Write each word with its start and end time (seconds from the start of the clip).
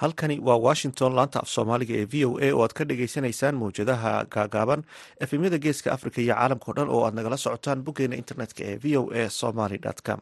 halkani 0.00 0.36
waa 0.48 0.56
washington 0.66 1.12
laanta 1.18 1.38
af 1.42 1.48
soomaaliga 1.54 1.94
ee 2.00 2.06
v 2.12 2.24
o 2.28 2.30
a 2.46 2.48
oo 2.56 2.62
aad 2.64 2.74
ka 2.78 2.84
dhagaysanaysaan 2.90 3.56
mawjadaha 3.62 4.12
gaagaaban 4.34 4.84
efemyada 5.26 5.58
geeska 5.64 5.92
africa 5.96 6.18
iyo 6.24 6.34
caalamkao 6.34 6.74
dhan 6.78 6.88
oo 6.94 7.02
aad 7.06 7.14
nagala 7.18 7.36
socotaan 7.44 7.84
boggeena 7.86 8.16
internetka 8.22 8.60
ee 8.70 8.76
v 8.84 8.96
o 9.00 9.02
a 9.20 9.28
somaly 9.40 9.78
com 10.08 10.20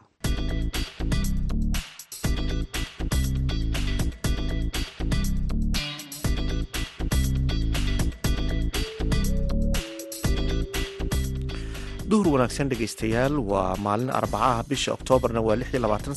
duhur 12.08 12.26
wanaagsan 12.34 12.68
dhegeystayaal 12.72 13.36
waa 13.52 13.76
maalin 13.86 14.10
arbacaha 14.20 14.62
bisha 14.70 14.90
oktoobarna 14.96 15.40
waa 15.46 15.56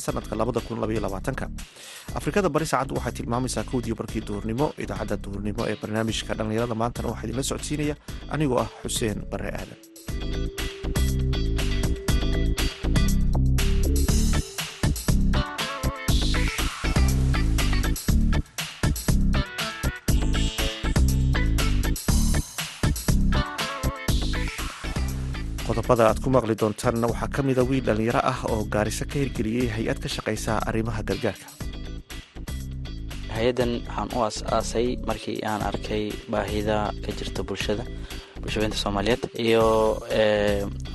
sanadka 0.06 0.34
afrikada 2.18 2.48
bari 2.54 2.66
saacaddu 2.72 2.94
waxay 2.98 3.12
tilmaamaysaa 3.18 3.64
kowdii 3.70 3.94
barkii 4.00 4.22
duhurnimo 4.28 4.66
idaacadda 4.84 5.16
duhurnimo 5.24 5.62
ee 5.70 5.76
barnaamijka 5.82 6.32
dhallinyarada 6.38 6.74
maantana 6.82 7.08
waxaa 7.12 7.26
idinla 7.28 7.42
socodsiinaya. 7.50 7.94
Anigoo 8.34 8.58
ah 8.64 8.68
xuseen 8.82 9.18
bare 9.32 9.50
aadan 9.60 9.78
qodobada 25.82 26.04
aad 26.10 26.18
ku 26.22 26.28
maqli 26.30 26.54
doontaanna 26.60 27.06
waxaa 27.12 27.28
ka 27.34 27.40
mida 27.42 27.62
wiil 27.68 27.84
dhallinyaro 27.86 28.20
ah 28.32 28.38
oo 28.52 28.62
gaariso 28.74 29.04
ka 29.10 29.16
hirgeliyey 29.22 29.68
hay'ad 29.76 29.98
ka 30.02 30.08
shaqaysa 30.14 30.52
arrimaha 30.68 31.02
gargaarka. 31.08 31.46
Hay'addan 33.36 33.72
waxaan 33.86 34.08
u 34.16 34.18
as-aasay 34.28 34.88
markii 35.08 35.38
aan 35.50 35.62
arkay 35.70 36.04
baahida 36.32 36.76
ka 37.04 37.10
jirta 37.18 37.40
bulshada 37.48 37.84
bulshaweynta 38.42 38.76
soomaaliyeed 38.82 39.22
iyo 39.46 39.64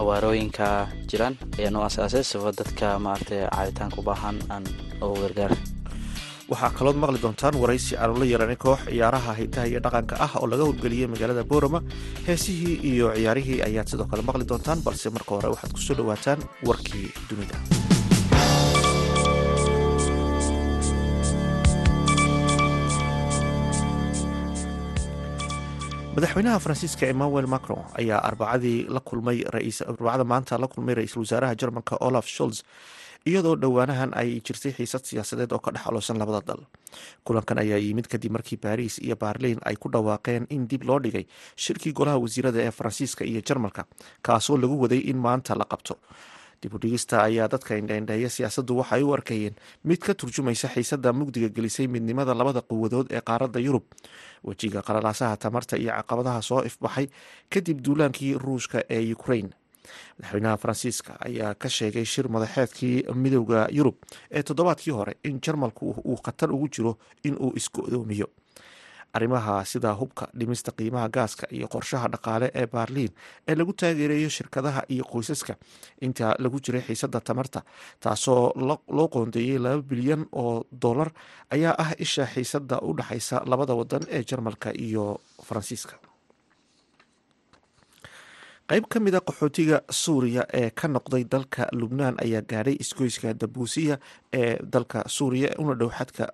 awaarooyinka 0.02 0.68
jiraan. 1.10 1.36
Ayaan 1.60 1.76
u 1.80 1.82
as-aasay 1.90 2.24
sifa 2.24 2.52
dadka 2.60 2.88
maaragtay 3.06 3.42
caawitaanka 3.52 3.98
u 4.02 4.04
baahan 4.10 4.38
aan 4.54 4.64
ugu 5.04 5.16
gargaar 5.24 5.54
waxaa 6.52 6.72
kalood 6.78 6.98
maqli 7.02 7.20
doontaan 7.24 7.56
waraysi 7.62 7.94
aanu 8.02 8.14
la 8.22 8.26
yeelanay 8.32 8.58
koox 8.66 8.80
ciyaaraha 8.90 9.32
hidaha 9.40 9.66
iyo 9.72 9.80
dhaqanka 9.86 10.16
ah 10.26 10.32
oo 10.40 10.48
laga 10.52 10.64
howlgeliyey 10.68 11.08
magaalada 11.14 11.44
boorama. 11.52 11.80
Heesihii 12.28 12.76
iyo 12.92 13.08
ciyaarihii 13.18 13.60
ayaad 13.68 13.88
sidoo 13.92 14.08
kale 14.12 14.22
maqli 14.30 14.46
doontaan 14.52 14.80
balse 14.88 15.08
marka 15.16 15.32
hore 15.36 15.48
waxaad 15.54 15.72
ku 15.76 15.82
soo 15.88 15.96
dhowaataan 16.00 16.40
warkii 16.68 17.08
dunida. 17.30 17.58
Madaxweynaha 26.16 26.60
faransiiska 26.64 27.06
emmanuel 27.14 27.48
macron 27.54 27.84
ayaa 28.00 28.20
arbacadii 28.30 28.78
la 28.96 29.00
kulmay 29.00 29.44
arbacada 29.54 30.24
maanta 30.32 30.58
la 30.64 30.68
kulmay 30.68 30.96
ra'iisul 31.00 31.22
wasaaraha 31.26 31.56
jarmalka 31.62 31.96
olaf 32.08 32.26
scholz 32.28 32.58
iyadoo 33.30 33.56
dhowaanahan 33.62 34.12
ay 34.22 34.30
jirtay 34.46 34.72
xiisad 34.78 35.04
siyaasadeed 35.10 35.52
oo 35.56 35.60
ka 35.66 35.72
dhex 35.76 35.86
aloosan 35.90 36.18
labada 36.22 36.42
dal. 36.50 36.62
Kulankan 37.26 37.60
ayaa 37.64 37.80
yimid 37.86 38.08
kadib 38.12 38.32
markii 38.36 38.58
baariis 38.64 38.96
iyo 39.04 39.16
baarliin 39.16 39.60
ay 39.70 39.76
ku 39.76 39.90
dhawaaqeen 39.92 40.48
in 40.50 40.68
dib 40.72 40.84
loo 40.88 41.00
dhigay 41.00 41.26
shirkii 41.56 41.94
golaha 41.94 42.18
wasiirada 42.24 42.60
ee 42.68 42.72
faransiiska 42.72 43.24
iyo 43.26 43.42
jarmalka 43.48 43.84
kaasoo 44.22 44.58
lagu 44.58 44.76
waday 44.84 45.00
in 45.12 45.18
maanta 45.18 45.56
la 45.56 45.66
qabto. 45.66 45.96
Dib 46.62 46.74
u 46.74 46.80
dhigista 46.82 47.22
ayaa 47.28 47.48
dadka 47.54 47.76
indhaindheeya 47.78 48.30
siyaasaddu 48.36 48.78
waxay 48.80 49.04
u 49.04 49.14
arkayeen 49.14 49.56
mid 49.84 50.00
ka 50.02 50.14
turjumaysa 50.14 50.68
xiisada 50.74 51.14
mugdiga 51.14 51.50
gelisay 51.50 51.88
midnimada 51.88 52.34
labada 52.34 52.62
quwadood 52.70 53.08
ee 53.14 53.22
qaaradda 53.22 53.60
yurub. 53.60 53.84
Wejiga 54.48 54.82
qalalaasaha 54.88 55.38
tamarta 55.38 55.78
iyo 55.78 55.92
caqabadaha 56.00 56.42
soo 56.42 56.62
ifbaxay 56.70 57.08
kadib 57.54 57.78
duulaankii 57.86 58.34
ruushka 58.46 58.80
ee 58.90 59.14
ukraine 59.14 59.50
madaxweynaha 60.20 60.58
faransiiska 60.64 61.12
ayaa 61.28 61.54
ka 61.62 61.70
sheegay 61.78 62.06
shir 62.14 62.28
madaxeedkii 62.36 62.96
midowda 63.24 63.62
yurub 63.78 63.96
ee 64.38 64.44
toddobaadkii 64.50 64.94
hore 65.00 65.14
in 65.30 65.40
jarmalku 65.46 65.86
uu 66.12 66.18
khatar 66.26 66.50
ugu 66.56 66.68
jiro 66.76 66.94
in 67.28 67.36
uu 67.46 67.52
isku-doomiyo 67.60 68.28
arrimaha 69.18 69.54
sida 69.66 69.92
hubka 70.00 70.26
dhimista 70.40 70.72
qiimaha 70.78 71.08
gaaska 71.16 71.46
iyo 71.58 71.68
qorshaha 71.74 72.08
dhaqaale 72.14 72.48
ee 72.62 72.66
baarliin 72.74 73.12
ee 73.50 73.56
lagu 73.60 73.74
taageerayo 73.82 74.30
shirkadaha 74.38 74.82
iyo 74.94 75.04
qoysaska 75.12 75.54
inta 76.06 76.28
lagu 76.44 76.60
jiray 76.66 76.82
xiisada 76.88 77.20
tamarta 77.28 77.60
taasoo 78.04 78.44
loo 78.98 79.08
qoondeeyey 79.16 79.58
laba 79.66 79.82
bilyan 79.92 80.24
oo 80.44 80.54
dollar 80.84 81.10
ayaa 81.56 81.76
ah 81.84 81.92
isha 82.06 82.26
xiisada 82.34 82.78
u 82.82 82.94
dhexaysa 82.98 83.38
labada 83.52 83.74
wadan 83.80 84.04
ee 84.16 84.24
jarmalka 84.30 84.70
iyo 84.88 85.06
faransiiska 85.48 85.96
qayb 88.70 88.86
ka 88.92 89.00
mida 89.00 89.20
qaxootiga 89.28 89.78
suuriya 90.02 90.44
ee 90.54 90.70
ka 90.80 90.88
noqday 90.88 91.24
dalka 91.34 91.68
lubnaan 91.80 92.16
ayaa 92.24 92.42
gaadhay 92.52 92.76
isgoyska 92.84 93.34
dabuusiya 93.42 93.96
ee 94.34 94.58
dalka 94.74 95.04
suuriya 95.08 95.50
una 95.60 95.74
dhow 95.76 95.90
xadka. 95.90 96.28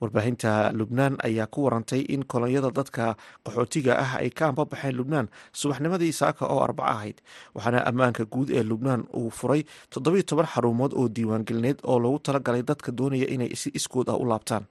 Warbaahinta 0.00 0.70
lubnaan 0.78 1.14
ayaa 1.26 1.46
ku 1.46 1.62
warantay 1.66 2.00
in 2.14 2.22
kolonyada 2.32 2.70
dadka 2.70 3.16
qaxootiga 3.46 3.92
ah 4.04 4.12
ay 4.22 4.30
ka 4.30 4.44
ambabaxeen 4.50 4.94
lubnaan 4.98 5.26
subaxnimadii 5.52 6.12
saaka 6.12 6.46
oo 6.46 6.60
arbaco 6.66 6.90
ahayd 6.90 7.18
waxaana 7.54 7.86
ammaanka 7.90 8.24
guud 8.24 8.50
ee 8.50 8.62
lubnaan 8.62 9.06
uu 9.14 9.30
furay 9.30 9.62
toddobiyo 9.90 10.22
toban 10.22 10.46
xarumood 10.46 10.92
oo 10.94 11.06
diiwaangelineed 11.08 11.78
oo 11.90 11.98
loogu 11.98 12.18
talagalay 12.18 12.62
dadka 12.62 12.90
doonaya 12.98 13.26
inay 13.34 13.50
si 13.54 13.70
iskood 13.78 14.08
ah 14.10 14.18
u 14.18 14.24
laabtaan 14.30 14.64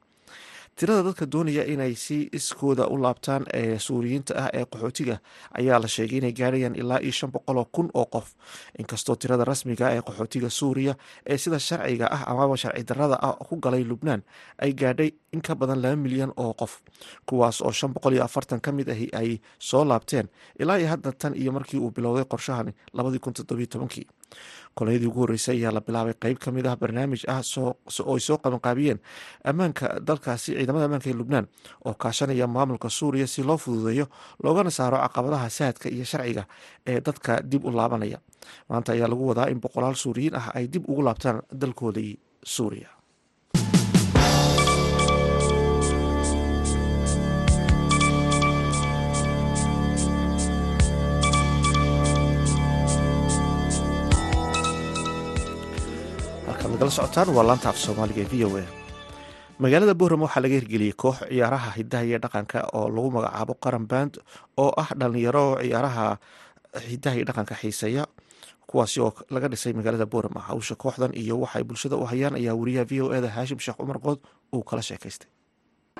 tirada 0.77 1.01
dadka 1.03 1.25
doonaya 1.25 1.63
inay 1.73 1.95
si 1.95 2.29
iskooda 2.38 2.85
u 2.88 2.97
laabtaan 3.01 3.45
ee 3.53 3.79
suuriyiinta 3.79 4.33
ah 4.43 4.49
ee 4.53 4.65
qaxootiga 4.73 5.15
ayaa 5.59 5.79
la 5.83 5.88
sheegay 5.88 6.17
inay 6.21 6.33
gaarayaan 6.39 6.75
ilaa 6.81 6.99
iyo 7.01 7.11
shan 7.19 7.31
boqol 7.31 7.57
oo 7.57 7.65
kun 7.75 7.89
oo 7.93 8.05
qof. 8.05 8.27
Inkastoo 8.79 9.15
tirada 9.15 9.43
rasmiga 9.45 9.89
ee 9.95 10.01
qaxootiga 10.07 10.49
suuriya 10.49 10.93
ee 11.25 11.38
sida 11.38 11.59
sharciga 11.59 12.05
ah 12.15 12.23
amaba 12.31 12.57
sharci 12.57 12.83
darada 12.89 13.17
ah 13.27 13.33
ku 13.49 13.55
galay 13.57 13.83
lubnaan 13.83 14.21
ay 14.61 14.71
gaadhay 14.73 15.09
in 15.33 15.41
ka 15.41 15.55
badan 15.55 15.81
laba 15.81 15.95
milyan 15.95 16.31
oo 16.38 16.53
qof 16.53 16.73
kuwaas 17.25 17.61
oo 17.61 17.71
shan 17.71 17.91
boqol 17.94 18.13
iyo 18.13 18.23
afartan 18.23 18.59
ka 18.61 18.71
mid 18.71 18.89
ahi 18.89 19.07
ay 19.13 19.41
soo 19.69 19.83
laabteen 19.85 20.27
ilaa 20.61 20.77
iyo 20.79 20.88
hadda 20.94 21.11
tan 21.11 21.33
iyo 21.41 21.51
markii 21.57 21.79
uu 21.79 21.91
bilowday 21.91 22.25
qorshahani 22.25 22.71
labadii 22.94 23.19
kun 23.19 23.33
toddobiyo 23.33 23.67
tobankii 23.67 24.05
kolonyadii 24.77 25.07
ugu 25.09 25.19
horreysay 25.23 25.57
ayaa 25.59 25.71
la 25.77 25.81
bilaabay 25.88 26.13
qeyb 26.23 26.38
ka 26.43 26.51
mid 26.55 26.65
ah 26.71 26.75
barnaamij 26.81 27.23
ah 27.27 27.41
oo 27.61 28.13
ay 28.15 28.19
soo 28.27 28.38
qabanqaabiyeen 28.38 28.99
ammaanka 29.49 29.85
dalkaasi 30.07 30.51
ciidamada 30.57 30.85
ammaanka 30.88 31.09
ee 31.09 31.13
lubnaan 31.21 31.45
oo 31.88 31.93
kaashanaya 32.03 32.47
maamulka 32.47 32.89
suuriya 32.89 33.27
si 33.27 33.41
loo 33.49 33.57
fududeeyo 33.57 34.05
loogana 34.43 34.69
saaro 34.77 34.97
caqabadaha 35.05 35.49
saadka 35.49 35.89
iyo 35.95 36.05
sharciga 36.11 36.43
ee 36.91 36.99
dadka 37.07 37.41
dib 37.51 37.65
u 37.65 37.71
laabanaya. 37.71 38.19
Maanta 38.69 38.89
ayaa 38.95 39.07
lagu 39.11 39.27
wadaa 39.29 39.49
in 39.53 39.59
boqolaal 39.63 39.95
suuriyiin 40.03 40.35
ah 40.39 40.47
ay 40.57 40.65
dib 40.73 40.83
ugu 40.91 41.01
laabtaan 41.07 41.41
dalkoodii 41.61 42.11
suuriya 42.55 42.89
nagala 56.77 56.91
socotaan 56.97 57.29
waa 57.35 57.44
laanta 57.47 57.69
af 57.69 57.77
soomaaliga 57.83 58.21
ee 58.21 58.29
v 58.31 58.45
o 58.45 58.50
a. 58.62 58.63
Magaalada 59.62 59.94
boorama 60.00 60.25
waxaa 60.25 60.41
laga 60.45 60.56
hirgeliyey 60.59 60.94
koox 61.01 61.18
ciyaaraha 61.29 61.69
hidaha 61.77 62.03
iyo 62.06 62.18
dhaqanka 62.24 62.59
oo 62.77 62.88
lagu 62.95 63.09
magacaabo 63.15 63.53
qaran 63.63 63.85
band 63.91 64.13
oo 64.63 64.71
ah 64.81 64.89
dhalinyaro 65.00 65.45
ciyaaraha 65.62 66.06
hidaha 66.91 67.15
iyo 67.18 67.25
dhaqanka 67.29 67.56
xiiseeya 67.62 68.03
kuwaasi 68.69 68.97
oo 69.01 69.12
laga 69.33 69.47
dhisay 69.51 69.74
magaalada 69.74 70.06
boorama 70.06 70.39
hawsha 70.50 70.75
kooxdan 70.75 71.12
iyo 71.21 71.35
waxay 71.44 71.63
bulshada 71.63 71.95
u 71.97 72.06
hayaan 72.06 72.35
ayaa 72.39 72.53
wariyaha 72.59 72.85
v 72.89 72.94
o 73.01 73.06
eda 73.18 73.29
haashim 73.35 73.59
sheekh 73.59 73.77
cumar 73.77 73.97
qood 74.06 74.19
uu 74.53 74.63
kala 74.69 74.81
sheekaystay. 74.81 75.27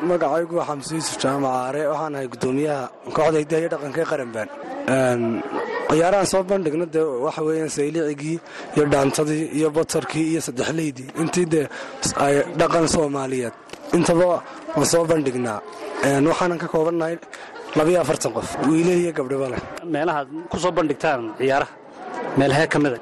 Magacaygu 0.09 0.56
yuusuf 0.62 1.18
jaamac 1.24 1.50
aare 1.62 1.81
waxaan 1.91 2.15
ahay 2.15 2.27
gudoomiyaha 2.33 2.83
kooxda 3.18 3.38
hidaha 3.44 3.59
iyo 3.62 3.69
dhaqanka 3.74 4.00
ee 4.03 4.09
qaranbaan 4.12 4.50
ciyaarahan 5.89 6.28
soo 6.31 6.44
bandhigna 6.50 6.86
dee 6.95 7.06
waxa 7.25 7.42
weeyaan 7.48 7.72
saylicigii 7.78 8.38
iyo 8.75 8.84
dhaantadii 8.94 9.44
iyo 9.57 9.69
batarkii 9.78 10.25
iyo 10.31 10.42
saddexleydii 10.48 11.07
intii 11.22 11.45
dee 11.54 11.66
dhaqan 12.60 12.86
soomaaliyeed. 12.95 13.56
Intaba 13.98 14.25
waan 14.75 14.86
soo 14.94 15.04
bandhignaa. 15.12 15.60
Waxaanan 16.30 16.57
ka 16.63 16.68
koobannahay 16.74 17.16
labayo 17.78 17.98
afartan 18.04 18.31
qof. 18.36 18.48
Wiile 18.68 18.94
iyo 19.01 19.12
gabdhiba 19.18 19.48
leh 19.54 19.62
meelahaad 19.94 20.28
ku 20.51 20.56
soo 20.63 20.72
bandhigtaan 20.78 21.22
ciyaaraha? 21.39 21.72
Meelahee 22.39 22.68
ka 22.74 22.78
mida 22.84 22.98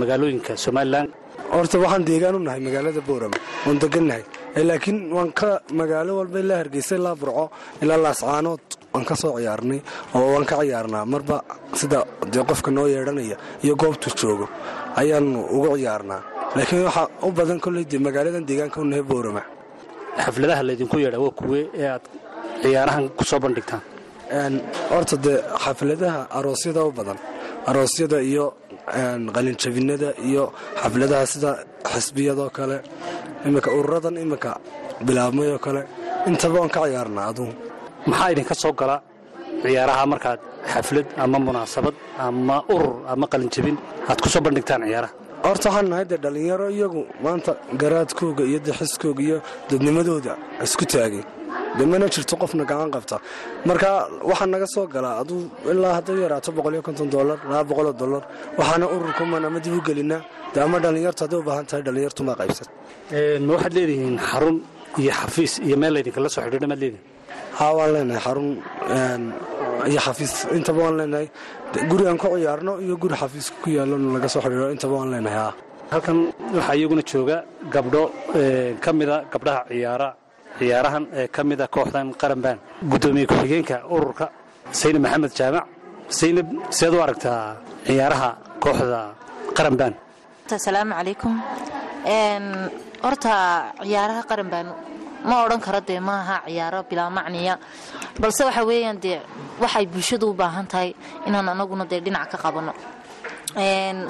magaalooyinka 0.00 0.52
somalilan 0.64 1.06
horta 1.54 1.76
waxaan 1.84 2.02
deegaan 2.08 2.34
u 2.38 2.40
nahay 2.46 2.60
magaalada 2.66 3.00
boorama. 3.08 3.36
Oon 3.66 3.76
degannahay 3.82 4.22
laakiin 4.56 4.98
waan 5.16 5.32
ka 5.32 5.60
magaalo 5.80 6.12
walba 6.20 6.38
ilaa 6.44 6.58
hargeysa 6.62 6.94
ilaa 7.00 7.16
burco 7.20 7.44
ilaa 7.82 7.96
laascaanood 8.04 8.60
waan 8.92 9.04
ka 9.08 9.14
soo 9.16 9.32
ciyaarnay 9.38 9.80
oo 10.14 10.26
waan 10.34 10.44
ka 10.50 10.56
ciyaarnaa. 10.62 11.04
Marba 11.12 11.36
sida 11.80 11.98
dee 12.32 12.44
qofka 12.50 12.70
noo 12.70 12.86
yeedhanaya 12.86 13.36
iyo 13.64 13.74
goobtu 13.82 14.08
joogo 14.20 14.46
ayaanu 15.00 15.38
ugu 15.56 15.76
ciyaarnaa. 15.80 16.20
Laakiin 16.56 16.84
waxaa 16.88 17.08
u 17.26 17.30
badan 17.32 17.58
kolley 17.64 17.84
magaaladan 18.06 18.44
deegaanka 18.48 18.78
u 18.80 18.84
nahay 18.84 19.02
boorama. 19.10 19.42
Xafladaha 20.24 20.62
laydinku 20.68 20.96
yeedha 21.04 21.18
waa 21.24 21.30
kuwe 21.38 21.60
ee 21.80 21.88
aad 21.94 22.04
ciyaarahan 22.62 23.04
ku 23.16 23.24
soo 23.24 23.40
bandhigtaan? 23.44 23.80
Horta 24.92 25.16
dee 25.24 25.38
xafladaha 25.64 26.20
aroosyada 26.38 26.80
u 26.84 26.92
badan 26.98 27.18
aroosyada 27.70 28.18
iyo 28.30 28.44
qalinjabinada 29.34 30.08
iyo 30.28 30.44
xafladaha 30.82 31.26
sida 31.32 31.50
xisbiyadoo 31.92 32.50
kale 32.56 32.76
iminka 33.46 33.70
ururadan 33.78 34.16
iminka 34.24 34.50
bilaabmayoo 35.06 35.58
kale. 35.66 35.82
Intaba 36.28 36.56
waan 36.60 36.70
ka 36.74 36.80
ciyaarnaa 36.86 37.26
adugu 37.30 37.52
maxaa 38.06 38.30
idinka 38.32 38.54
soo 38.62 38.72
gala 38.80 38.96
ciyaaraha 39.62 40.04
markaad 40.12 40.40
xaflad 40.72 41.06
ama 41.24 41.38
munaasabad 41.46 41.94
ama 42.26 42.56
urur 42.74 42.94
ama 43.12 43.26
qalinjabin 43.32 43.76
aad 44.10 44.18
ku 44.22 44.28
soo 44.28 44.40
bandhigtaan 44.46 44.82
ciyaaraha. 44.88 45.12
Horta 45.46 45.68
waxaan 45.68 45.86
nahay 45.90 46.04
dee 46.10 46.18
dhallinyaro 46.24 46.66
iyagu 46.76 47.02
maanta 47.24 47.52
garaadkooga 47.80 48.44
iyo 48.50 48.58
daxiskooga 48.66 49.22
iyo 49.28 49.38
dadnimadooda 49.70 50.32
isku 50.64 50.84
taagay 50.92 51.22
dee 51.78 51.86
mana 51.92 52.06
jirto 52.14 52.34
qofna 52.42 52.64
gacan 52.70 52.90
qabta. 52.94 53.16
Marka 53.68 53.90
waxaa 54.30 54.48
naga 54.54 54.66
soo 54.74 54.86
galaa 54.94 55.14
aduu 55.22 55.40
ilaa 55.72 55.92
hadday 55.98 56.16
yaraato 56.24 56.50
boqoliyo 56.56 56.82
konton 56.86 57.08
dolar 57.14 57.38
laba 57.50 57.64
boqoloo 57.70 57.94
dolar 58.02 58.22
waxaana 58.58 58.86
ururkuman 58.94 59.42
ama 59.48 59.58
dib 59.64 59.74
u 59.78 59.80
gelinaa 59.88 60.20
dee 60.54 60.60
ama 60.66 60.76
dhallinyartu 60.84 61.20
hadday 61.24 61.38
u 61.42 61.44
baahan 61.48 61.64
tahay 61.70 61.82
dhallinyartumaa 61.86 62.36
qaybsan. 62.40 62.66
Ma 63.46 63.50
waxaad 63.56 63.72
leedihiin 63.78 64.16
xarun 64.30 64.56
iyo 65.00 65.12
xafiis 65.20 65.52
iyo 65.66 65.76
meel 65.82 65.92
laydinkala 65.96 66.28
soo 66.34 66.42
xidhiidha 66.44 66.68
maad 66.72 66.80
leedihin 66.84 67.04
haa 67.58 67.72
waan 67.78 67.90
leenahay 67.94 68.22
xarun 68.26 68.48
iyo 69.90 70.00
xafiis. 70.06 70.32
Intaba 70.58 70.78
waan 70.84 70.96
leenahay. 71.00 71.26
Guri 71.90 72.04
aan 72.08 72.18
ku 72.22 72.26
ciyaarno 72.36 72.72
iyo 72.84 72.94
guri 73.02 73.14
xafiiska 73.22 73.54
ku 73.62 73.68
yaallo 73.76 73.96
laga 74.14 74.28
soo 74.34 74.40
xidhiidho 74.44 74.68
intaba 74.76 74.94
waan 75.00 75.10
leenahay 75.14 75.40
halkan 75.92 76.18
waxaa 76.56 76.74
iyaguna 76.78 77.02
jooga 77.10 77.36
gabdho 77.74 78.02
ka 78.84 78.90
mida 78.98 79.16
gabdhaha 79.32 79.60
ciyaara 79.70 80.08
ciyaarahan 80.58 81.04
ee 81.20 81.26
ka 81.34 81.42
mida 81.44 81.66
kooxdan 81.76 82.06
qaranbaan. 82.20 82.58
Guddoomiye 82.90 83.26
ku-xigeenka 83.30 83.76
ururka 83.94 84.26
saynab 84.80 85.02
maxamed 85.06 85.32
jaamac. 85.38 85.64
Saynab 86.18 86.46
seed 86.78 86.92
u 86.94 87.00
aragtaa 87.04 87.56
ciyaaraha 87.86 88.30
kooxda 88.64 89.00
qaranbaan? 89.56 89.94
Asalaamu 90.58 90.92
calaykum. 90.98 91.32
Horta 93.04 93.32
ciyaaraha 93.82 94.22
qaranbaan 94.30 94.66
ma 95.28 95.36
odhan 95.44 95.60
karo 95.66 95.80
dee 95.88 96.00
maaha 96.08 96.36
ciyaaro 96.46 96.80
bilaa 96.90 97.10
macniya 97.18 97.54
balse 98.22 98.42
waxa 98.48 98.62
weeyaan 98.70 98.98
dee 99.04 99.18
waxay 99.62 99.86
bulshadu 99.92 100.26
u 100.30 100.34
baahan 100.40 100.66
tahay 100.72 100.90
inaan 101.26 101.48
anaguna 101.54 101.84
dee 101.90 102.00
dhinac 102.04 102.26
ka 102.32 102.38
qabanno. 102.44 102.72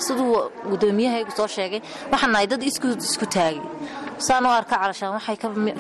Siduu 0.07 0.51
gudoomiyahaygu 0.71 1.31
soo 1.39 1.47
sheegay 1.57 1.81
waxaan 2.13 2.31
nahay 2.35 2.47
dad 2.53 2.63
isku 2.63 3.27
taagay 3.37 3.61
saan 4.19 4.45
u 4.47 4.51
arka 4.61 4.77
calashaan 4.83 5.13
waxay 5.19 5.37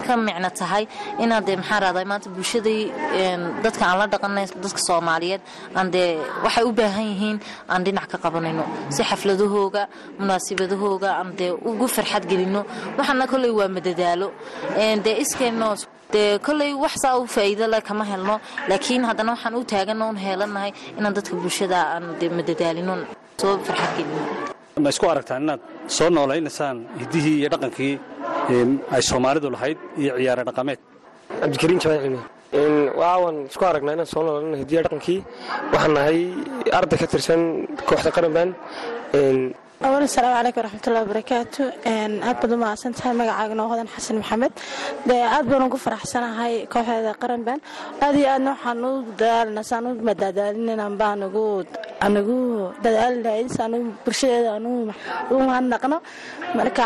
ka 0.06 0.16
micno 0.26 0.50
tahay 0.60 0.84
inaan 1.22 1.44
dee 1.46 1.56
maxaa 1.60 1.80
rahday 1.84 2.04
maanta 2.10 2.28
bulshaday 2.36 2.80
dadka 3.64 3.82
aan 3.88 3.98
la 4.00 4.06
dhaqanay 4.12 4.46
dadka 4.64 4.80
soomaaliyeed 4.88 5.40
aan 5.78 5.88
dee 5.94 6.10
waxay 6.44 6.64
u 6.70 6.72
baahan 6.80 7.06
yihiin 7.12 7.38
aan 7.72 7.82
dhinac 7.84 8.06
ka 8.12 8.18
qabanayno. 8.24 8.64
Si 8.94 9.02
xafladahooga 9.10 9.82
munaasibadahooga 10.20 11.10
aan 11.20 11.30
dee 11.38 11.50
ugu 11.70 11.86
farxad 11.96 12.24
gelinno. 12.30 12.62
Waxaana 12.98 13.24
kolley 13.32 13.50
waa 13.58 13.68
madadaalo. 13.76 14.28
Dee 15.04 15.16
iskeenno 15.22 15.68
dee 16.14 16.38
kolley 16.46 16.72
wax 16.84 16.94
saa 17.02 17.14
u 17.20 17.26
faa'iido 17.34 17.64
leh 17.72 17.82
kama 17.88 18.04
helno. 18.12 18.36
Laakiin 18.70 19.02
haddana 19.08 19.30
waxaan 19.34 19.54
u 19.60 19.64
taaganno 19.72 20.04
un 20.12 20.16
heelanahay 20.24 20.72
inaan 20.98 21.14
dadka 21.18 21.34
bulshada 21.42 21.78
aan 21.94 22.04
dee 22.20 22.30
madadaalino. 22.38 22.94
Soo 23.40 23.54
farxad 23.66 23.92
gelino 23.96 24.20
ma 24.84 24.88
isku 24.94 25.06
aragtaan 25.12 25.42
inaad 25.46 25.60
soo 25.96 26.08
noolaynaysaan 26.16 26.76
hiddihii 27.00 27.36
iyo 27.40 27.48
dhaqankii 27.52 27.92
ay 28.94 29.02
soomaalidu 29.10 29.48
lahayd 29.54 29.78
iyo 30.02 30.12
ciyaare 30.18 30.42
dhaqameed. 30.48 30.80
Cabdikariin 31.40 31.80
jamaacime 31.84 32.20
waawan 33.00 33.36
isku 33.50 33.64
aragnaa 33.70 33.94
inaan 33.96 34.10
soo 34.12 34.22
noolayno 34.26 34.56
hidiya 34.62 34.80
dhaqankii. 34.86 35.18
Waxaan 35.72 35.92
nahay 35.96 36.18
arday 36.78 36.98
ka 37.02 37.06
tirsan 37.12 37.40
kooxda 37.88 38.10
qaranbaan 38.16 38.50
awal 39.86 40.04
asalaamu 40.06 40.34
calaykum 40.38 40.60
waraxmatullahi 40.62 41.04
wabarakaatu 41.06 41.62
aad 42.28 42.36
baad 42.40 42.52
u 42.54 42.56
mahadsan 42.64 42.92
tahay 42.98 43.14
magacaagana 43.20 43.62
hodan 43.72 43.88
xasan 43.94 44.16
maxamed. 44.22 44.52
Dee 45.08 45.22
aad 45.36 45.46
baan 45.50 45.62
ugu 45.68 45.78
faraxsanahay 45.86 46.54
kooxeeda 46.72 47.12
qaranbaan 47.22 47.60
aad 48.04 48.14
iyo 48.20 48.28
aadna 48.34 48.50
waxaan 48.54 48.84
u 48.90 48.92
dadaalna 49.20 49.62
saan 49.70 49.84
u 49.88 49.90
madaadaalinayn 50.08 50.94
baan 51.02 51.20
ugu 51.28 51.44
anigu 52.06 52.36
dadaalinahay 52.84 53.44
saan 53.56 53.72
bulshadeeda 54.04 54.50
aan 54.56 54.66
u 55.34 55.36
mahadnaqno 55.48 55.96
marka 56.58 56.84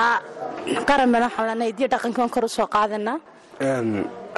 dhaqankii 1.92 2.20
waan 2.22 2.32
kor 2.34 2.44
u 2.48 2.50
qaadanaa 2.76 3.18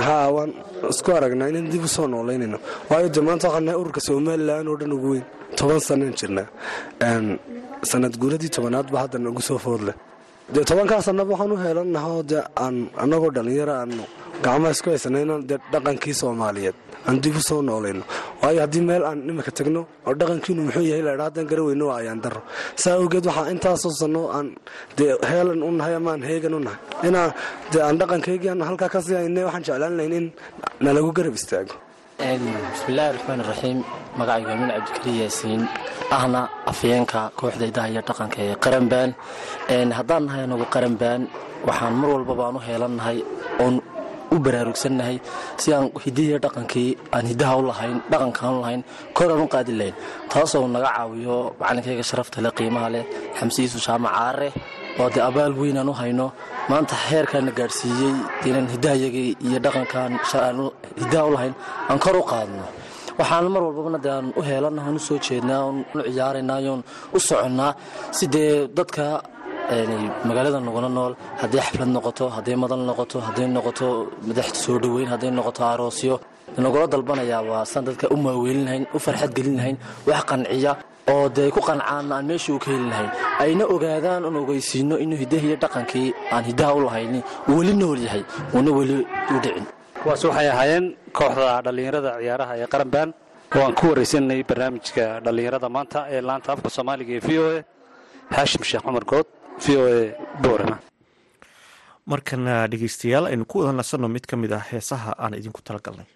haa 0.06 0.26
waan 0.36 0.50
isku 0.92 1.10
aragnaa 1.18 1.48
inaan 1.50 1.66
dib 1.72 1.84
u 1.86 1.88
soo 1.96 2.06
noolaynayno. 2.12 2.58
Waayo 2.90 3.08
dee 3.14 3.22
maanta 3.28 3.46
waxaan 3.48 3.68
ururka 3.80 4.00
somalilan 4.08 4.66
oo 4.70 4.76
dhan 4.80 4.92
ugu 4.96 5.08
weyn. 5.14 5.24
Toban 5.58 5.80
sanaan 5.88 6.14
jirnaa. 6.18 6.46
Sanad 7.90 8.14
guuradii 8.20 8.50
tobanaad 8.56 8.88
ba 8.92 8.98
hadda 9.04 9.18
nagu 9.26 9.40
soo 9.48 9.58
foodleh 9.64 9.96
dee 10.54 10.64
tobankaa 10.70 11.00
sanaba 11.08 11.30
waxaan 11.34 11.52
u 11.54 11.56
heelannahoo 11.64 12.22
dee 12.30 12.42
aan 12.64 12.76
annagoo 13.02 13.30
dhallinyaro 13.36 13.74
aanu 13.80 14.04
gacmaha 14.44 14.72
isku 14.76 14.88
haysanayno 14.94 15.34
dee 15.48 15.58
dhaqankii 15.72 16.14
soomaaliyeed 16.20 16.76
aan 17.06 17.16
dib 17.22 17.36
u 17.38 17.40
soo 17.48 17.60
waayo 18.42 18.60
haddii 18.64 18.82
meel 18.88 19.02
aan 19.10 19.18
imika 19.30 19.50
tagno 19.58 19.80
oo 20.06 20.14
dhaqankiinu 20.20 20.60
muxuu 20.66 20.84
yahay 20.90 21.02
laydha 21.08 21.24
haddaan 21.28 21.46
gara 21.50 21.62
weyno 21.68 21.84
waa 21.90 21.98
ayaan 22.02 22.20
daro 22.24 22.40
saa 22.82 22.94
awgeed 23.00 23.24
waxaa 23.28 23.50
intaasoo 23.54 23.92
sanno 24.00 24.22
aan 24.36 24.46
dee 24.96 25.12
heelan 25.30 25.60
u 25.68 25.70
nahay 25.78 25.94
ama 25.98 26.10
aan 26.14 26.22
heegan 26.28 26.54
u 26.58 26.60
nahay. 26.66 26.78
Inaa 27.08 27.28
dee 27.72 27.82
aan 27.86 27.96
dhaqankaygii 28.00 28.50
aan 28.52 28.62
halkaa 28.68 28.88
ka 28.94 28.98
sii 29.06 29.16
haynay 29.20 29.44
waxaan 29.48 29.64
jeclaan 29.66 29.94
lahayn 29.98 30.14
in 30.18 30.26
nalagu 30.84 31.10
garab 31.18 31.34
istaago 31.40 31.74
bismillaahi 32.18 33.10
raxmaan 33.16 33.40
raxiim 33.50 33.78
magacayga 34.18 34.54
min 34.60 34.68
cabdikariin 34.74 35.16
yaasiin 35.22 35.62
ahna 36.16 36.40
afyeenka 36.70 37.20
kooxda 37.38 37.64
idaha 37.70 37.88
iyo 37.92 38.02
dhaqanka 38.08 38.38
ee 38.46 38.54
qaranbaan. 38.64 39.10
Haddaan 39.98 40.22
nahay 40.26 40.42
anagu 40.46 40.66
qaranbaan 40.74 41.20
waxaan 41.68 41.94
mar 42.00 42.08
walbaba 42.14 42.42
aan 42.48 42.56
u 42.58 42.60
heelannahay 42.68 43.18
oon 43.64 43.74
u 44.34 44.36
baraarugsannahay 44.44 45.16
si 45.62 45.68
aan 45.76 45.86
hidihiiyo 46.04 46.38
dhaqankii 46.44 46.90
aan 47.16 47.24
hiddaha 47.30 47.54
u 47.60 47.62
lahayn 47.70 47.96
dhaqankaan 48.12 48.52
u 48.56 48.60
lahayn 48.64 48.82
kor 49.16 49.28
aan 49.32 49.42
u 49.44 49.48
qaadi 49.54 49.72
lahayn 49.80 49.96
taasoo 50.32 50.66
naga 50.74 50.90
caawiyo 50.96 51.36
macalinkayga 51.60 52.04
sharafta 52.10 52.38
leh 52.44 52.52
qiimaha 52.58 52.88
leh 52.94 53.04
xamsiisu 53.38 53.78
jaamac 53.86 54.12
caare 54.18 54.48
oo 55.00 55.08
dee 55.14 55.22
abaal 55.28 55.52
weyn 55.60 55.76
aan 55.80 55.88
u 55.92 55.94
hayno 56.00 56.26
maanta 56.70 56.94
xeerkaana 57.08 57.50
gaadhsiiyey 57.58 58.14
inaan 58.48 58.68
hiddahayagii 58.74 59.30
iyo 59.46 59.58
dhaqankaan 59.64 60.12
hiddaha 61.00 61.24
u 61.28 61.32
lahayn 61.36 61.54
aan 61.90 61.98
kor 62.04 62.16
u 62.20 62.24
qaadno. 62.32 62.64
Waxaan 63.18 63.46
mar 63.54 63.62
walbabana 63.66 63.98
dee 64.04 64.12
aan 64.18 64.26
u 64.38 64.40
u 64.98 65.00
soo 65.06 65.18
jeednaa 65.26 65.60
oon 65.66 65.76
u 65.94 65.98
ciyaaraynaa 66.06 66.60
yoon 66.66 66.80
u 67.16 67.18
soconnaa 67.28 67.72
si 68.16 68.24
dee 68.34 68.52
dadka 68.78 69.04
magaalada 69.72 70.60
nagula 70.60 70.88
nool 70.88 71.12
hadday 71.40 71.60
xaflad 71.60 71.88
noqoto 71.96 72.24
hadday 72.36 72.56
madal 72.56 72.80
noqoto 72.88 73.16
hadday 73.26 73.46
noqoto 73.56 73.86
madaxta 74.28 74.58
soo 74.64 74.78
dhoweyn 74.82 75.08
hadday 75.12 75.30
noqoto 75.30 75.60
aroosyo 75.72 76.14
nagula 76.56 76.86
dalbanayaa 76.92 77.42
waa 77.50 77.64
saan 77.72 77.84
dadka 77.88 78.06
u 78.14 78.16
maaweelin 78.16 78.64
lahayn 78.64 78.84
u 78.96 78.98
farxad 78.98 79.30
gelin 79.36 79.56
lahayn 79.60 79.76
wax 80.08 80.22
qanciya 80.30 80.72
oo 81.12 81.28
dee 81.36 81.50
ku 81.54 81.60
qancaan 81.68 82.06
aan 82.12 82.24
meesha 82.30 82.52
u 82.56 82.58
ka 82.58 82.68
heli 82.72 82.88
lahayn. 82.92 83.10
Ayna 83.44 83.64
ogaadaan 83.74 84.24
oon 84.24 84.36
ogeysiino 84.42 84.94
inuu 85.04 85.18
hiddahiiyo 85.22 85.56
dhaqankii 85.62 86.08
aan 86.34 86.44
hiddaha 86.48 86.72
u 86.78 86.80
lahayni 86.86 87.20
uu 87.48 87.56
weli 87.60 87.72
nool 87.80 87.98
yahay 88.06 88.22
uuna 88.54 88.70
weli 88.78 88.96
u 89.34 89.36
dhicin. 89.44 89.64
Kuwaas 90.02 90.24
waxay 90.24 90.48
ahaayeen 90.52 90.84
kooxda 91.18 91.60
dhallinyarada 91.64 92.10
ciyaaraha 92.20 92.52
ee 92.62 92.66
qaranbaan 92.72 93.08
oo 93.56 93.68
ku 93.78 93.84
waraysanay 93.90 94.40
barnaamijka 94.48 95.04
dhallinyarada 95.24 95.68
maanta 95.76 95.98
ee 96.14 96.20
laanta 96.28 96.48
afka 96.54 96.68
soomaaliga 96.76 97.12
ee 97.18 97.22
v 97.26 97.28
o 97.44 97.46
e 97.56 97.58
haashim 98.36 98.62
sheekh 98.68 98.84
cumar 98.86 99.04
good 99.12 99.26
v 99.62 99.66
o 99.80 99.84
e 99.88 100.00
boorama 100.42 100.76
markana 102.12 102.54
dhegeystayaal 102.70 103.24
aynu 103.30 103.44
ku 103.50 103.54
wada 103.60 103.72
nasanno 103.80 104.08
mid 104.14 104.24
ka 104.30 104.34
mid 104.42 104.52
ah 104.58 104.64
heesaha 104.70 105.10
aan 105.22 105.32
idinku 105.40 105.60
talagalnay. 105.68 106.08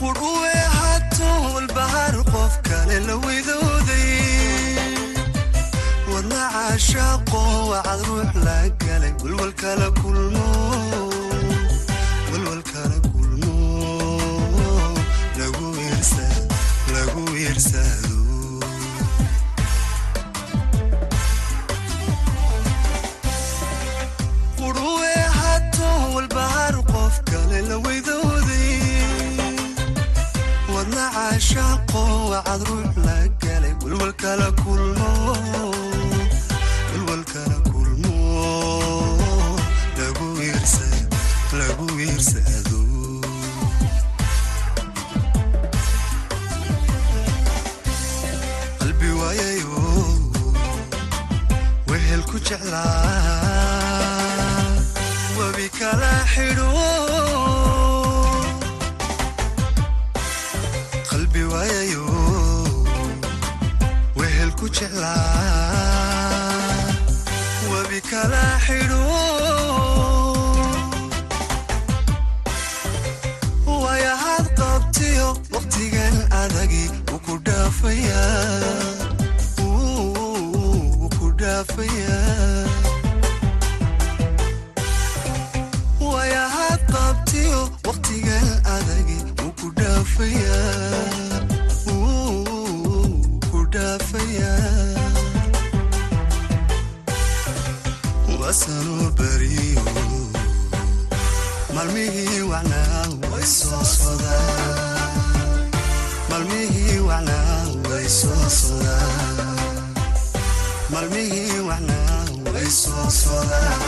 Qudhuwe 0.00 0.54
hatowalbahar 0.76 2.14
qof 2.32 2.54
kale 2.68 2.96
la 3.08 3.14
widooday 3.24 4.10
wadna 6.12 6.42
caashaaqo 6.54 7.40
wacad 7.70 8.00
ruux 8.08 8.30
la 8.46 8.58
galay 8.82 9.12
walwalkala 9.22 9.88
kulmo. 10.00 10.46
Walwalkala 12.32 12.98
kulmo. 13.10 13.54
Lagu 16.94 17.22
wiirsado 17.32 18.09
lagu 41.58 41.84
ku 41.98 42.89
jeclaa. 64.80 66.40
Webi 67.70 68.00
kala 68.10 68.44
xidho. 68.66 69.02
Wayahaad 73.82 74.46
qabtiyo 74.60 75.28
waqtigan 75.54 76.16
adagi 76.42 76.84
ku 77.24 77.34
dhaafayaa 81.40 82.59
wasanoo 98.50 99.06
beriyo 99.18 99.82
maalmihii 101.74 102.40
wacnaa 102.50 103.04
way 103.32 103.46
soo 103.56 103.84
sodaan 103.94 105.70
soo 112.80 113.08
sodaan 113.20 113.80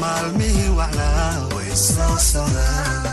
maalmihii 0.00 0.68
wacnaa 0.78 1.38
way 1.54 1.70
soo 1.74 2.16
sodaan 2.32 3.03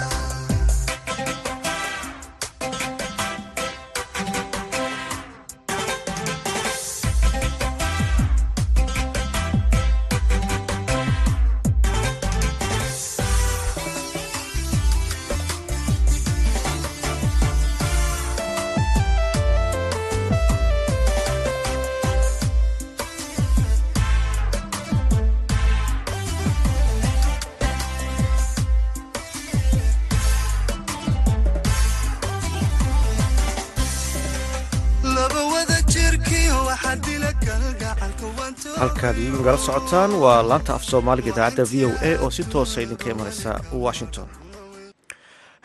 ii 39.01 39.29
nagala 39.37 39.57
socotaan 39.57 40.11
waa 40.23 40.41
laanta 40.49 40.73
af 40.77 40.83
soomaaliga 40.89 41.29
idaacadda 41.33 41.63
v 41.71 41.85
o 41.85 41.91
a 42.09 42.11
oo 42.23 42.29
si 42.29 42.43
toosa 42.43 42.81
idinka 42.81 43.09
imanaysa 43.11 43.51
washington. 43.85 44.27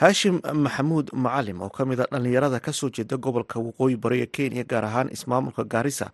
Haashim 0.00 0.40
maxamuud 0.64 1.06
macalim 1.12 1.60
oo 1.62 1.68
ka 1.70 1.84
mid 1.84 2.00
a 2.00 2.06
dhallinyarada 2.12 2.60
ka 2.60 2.72
soo 2.72 2.90
jeeda 2.90 3.16
gobolka 3.16 3.60
waqooyi 3.60 3.96
bari 3.96 4.20
ee 4.22 4.26
kenya 4.26 4.64
gaar 4.64 4.84
ahaan 4.84 5.08
ismaamulka 5.12 5.64
gaarisa 5.64 6.10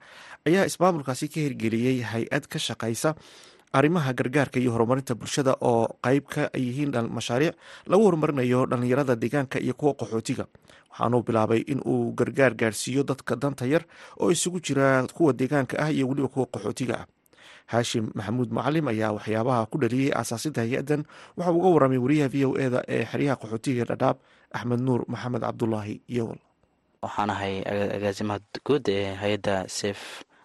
ayaa 0.46 0.64
ismaamulkaasi 0.70 1.28
ka 1.28 1.40
hirgeliyey 1.40 2.02
hay'ad 2.02 2.44
ka 2.52 2.58
shaqaysa 2.58 3.14
arrimaha 3.72 4.12
gargaarka 4.12 4.60
iyo 4.60 4.70
horumarinta 4.74 5.14
bulshada 5.14 5.56
oo 5.60 5.88
qeyb 6.04 6.24
ka 6.34 6.42
yihiin 6.54 6.92
mashaariic 7.16 7.54
lagu 7.86 8.02
horumarinayo 8.04 8.66
dhallinyarada 8.66 9.16
deegaanka 9.16 9.58
iyo 9.60 9.74
kuwa 9.74 9.94
qaxootiga 9.94 10.44
waxaanuu 10.92 11.22
bilaabay 11.26 11.60
in 11.72 11.80
uu 11.86 12.12
gargaar 12.12 12.54
gaarsiiyo 12.54 13.02
dadka 13.02 13.36
danta 13.36 13.66
yar 13.66 13.82
oo 14.20 14.30
isugu 14.30 14.60
jira 14.60 15.06
kuwa 15.16 15.32
deegaanka 15.32 15.78
ah 15.84 15.90
iyo 15.90 16.08
weliba 16.08 16.28
kuwa 16.28 16.46
qaxootiga 16.46 16.94
ah. 17.02 17.06
Haashim 17.72 18.10
maxamuud 18.14 18.50
macalim 18.52 18.88
ayaa 18.92 19.12
waxyaabaha 19.16 19.66
ku 19.70 19.78
dhaliyey 19.78 20.10
aasaasidda 20.12 20.62
hay'addan. 20.66 21.02
Waxa 21.36 21.52
uu 21.52 21.58
uga 21.62 21.68
waramay 21.74 21.98
wariyaha 22.04 22.28
v 22.28 22.36
o 22.44 22.50
eda 22.58 22.80
ee 22.88 23.04
xeryaha 23.12 23.36
qaxootiga 23.42 23.82
ee 23.82 23.88
dhadhaab 23.90 24.16
axmed 24.52 24.80
nuur 24.80 25.00
maxamed 25.08 25.40
cabdulaahi 25.46 25.94
iyowal 26.12 26.40
waxaan 27.02 27.30
ahay 27.34 27.54
aga- 27.72 27.92
agaasimaha 27.96 28.38
guud 28.66 28.84
ee 28.88 29.14
hay'adda 29.22 29.56
safe 29.68 30.04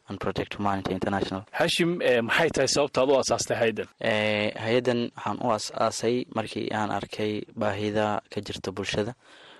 and 0.09 0.19
protect 0.23 0.55
humanity 0.57 0.91
international. 0.97 1.41
Xashim 1.59 1.99
eh, 2.01 2.21
maxay 2.23 2.49
tahay 2.55 2.69
sababtaad 2.75 3.09
u 3.11 3.15
asaastay 3.19 3.57
haydan 3.61 3.87
Eh, 3.99 4.53
hay'addan 4.63 4.99
waxaan 5.17 5.37
u 5.43 5.47
as-aasay 5.57 6.15
markii 6.37 6.69
aan 6.79 6.91
arkay 6.99 7.43
baahida 7.61 8.21
ka 8.31 8.39
jirta 8.47 8.71
bulshada 8.71 9.13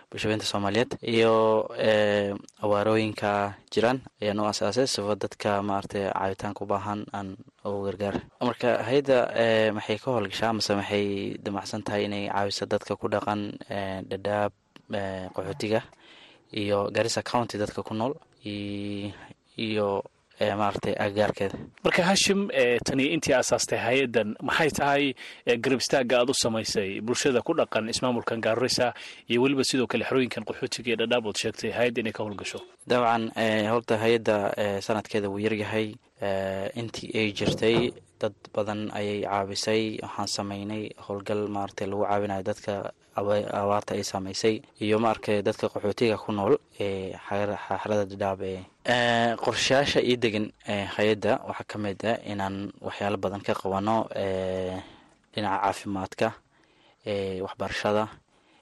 bulshabeynta 0.10 0.46
soomaaliyeed 0.46 0.92
iyo 1.14 1.34
eh, 1.90 2.32
awaarooyinka 2.64 3.32
jiraan 3.74 4.00
ayaan 4.22 4.40
u 4.40 4.46
as-aasay 4.52 4.88
sifa 4.88 5.16
dadka 5.24 5.50
maaragtay 5.70 6.06
caawitaanka 6.14 6.64
u 6.64 6.68
baahan 6.72 7.02
aan 7.18 7.30
ugu 7.66 7.80
gargaar. 7.88 8.16
Marka 8.50 8.70
hay'adda 8.88 9.18
eh, 9.44 9.70
maxay 9.76 9.98
ka 10.00 10.12
howlgashaa 10.16 10.54
mase 10.58 10.72
maxay 10.80 11.06
damacsan 11.44 11.84
tahay 11.84 12.06
inay 12.08 12.26
caawiso 12.32 12.66
dadka 12.74 12.96
ku 12.96 13.08
dhaqan 13.14 13.42
eh, 13.70 14.00
dhadhaab 14.10 14.52
qaxootiga 15.36 15.82
iyo 16.62 16.88
garissa 16.96 17.22
county 17.32 17.58
dadka 17.60 17.84
ku 17.84 17.94
nool 17.94 18.14
iyo 19.68 19.90
maaragtay 20.40 20.94
agagaarkeeda 21.06 21.58
marka 21.86 22.04
hashim 22.10 22.40
tani 22.88 23.06
intii 23.16 23.34
asaastay 23.42 23.80
hay'addan 23.88 24.36
maxay 24.50 24.70
tahay 24.80 25.04
garab 25.64 25.80
istaagga 25.84 26.16
aad 26.22 26.30
u 26.30 26.34
samaysay? 26.34 27.02
Bulshada 27.02 27.42
ku 27.42 27.54
dhaqan 27.54 27.90
ismaamulkan 27.94 28.42
gaarisa 28.42 28.94
iyo 29.30 29.42
weliba 29.44 29.64
sidoo 29.64 29.88
kale 29.88 30.04
xerooyinkan 30.10 30.44
qaxootiga 30.50 30.92
ee 30.94 31.00
dhadhaab 31.02 31.26
ood 31.30 31.38
sheegtay 31.44 31.72
hay'adda 31.78 32.00
inay 32.02 32.14
ka 32.18 32.24
howlgasho. 32.24 32.60
Dabcan 32.90 33.24
horta 33.74 33.96
hay'adda 34.04 34.36
sanadkeeda 34.88 35.28
wuu 35.30 35.40
yaryahay 35.46 35.88
intii 36.80 37.10
ay 37.22 37.28
jirtay 37.40 37.78
dad 38.22 38.34
badan 38.56 38.82
ayay 39.00 39.22
caabisay 39.26 39.84
waxaan 40.06 40.28
sameynay 40.38 40.84
howlgal 41.08 41.42
maaragtay 41.56 41.88
lagu 41.92 42.04
caawinayo 42.10 42.44
dadka 42.50 42.74
abaarta 43.18 43.92
ay 43.98 44.04
saameysay 44.12 44.56
iyo 44.86 44.98
maaragtay 45.04 45.42
dadka 45.48 45.70
qaxootiga 45.74 46.18
ku 46.24 46.32
nool 46.32 46.56
ee 46.86 47.14
xaxarada 47.28 48.06
dhadhaab 48.12 48.42
ee 48.52 48.60
qorshayaasha 48.88 50.00
ii 50.02 50.16
degan 50.24 50.46
hay'adda 50.96 51.44
waxaa 51.48 51.68
ka 51.68 51.78
mid 51.78 52.00
ah 52.08 52.18
inaan 52.32 52.72
waxyaalo 52.80 53.18
badan 53.18 53.42
ka 53.44 53.54
qabano 53.54 54.08
eh, 54.16 54.80
dhinaca 55.34 55.60
caafimaadka 55.64 56.28
eh, 57.06 57.42
waxbarashada 57.44 58.08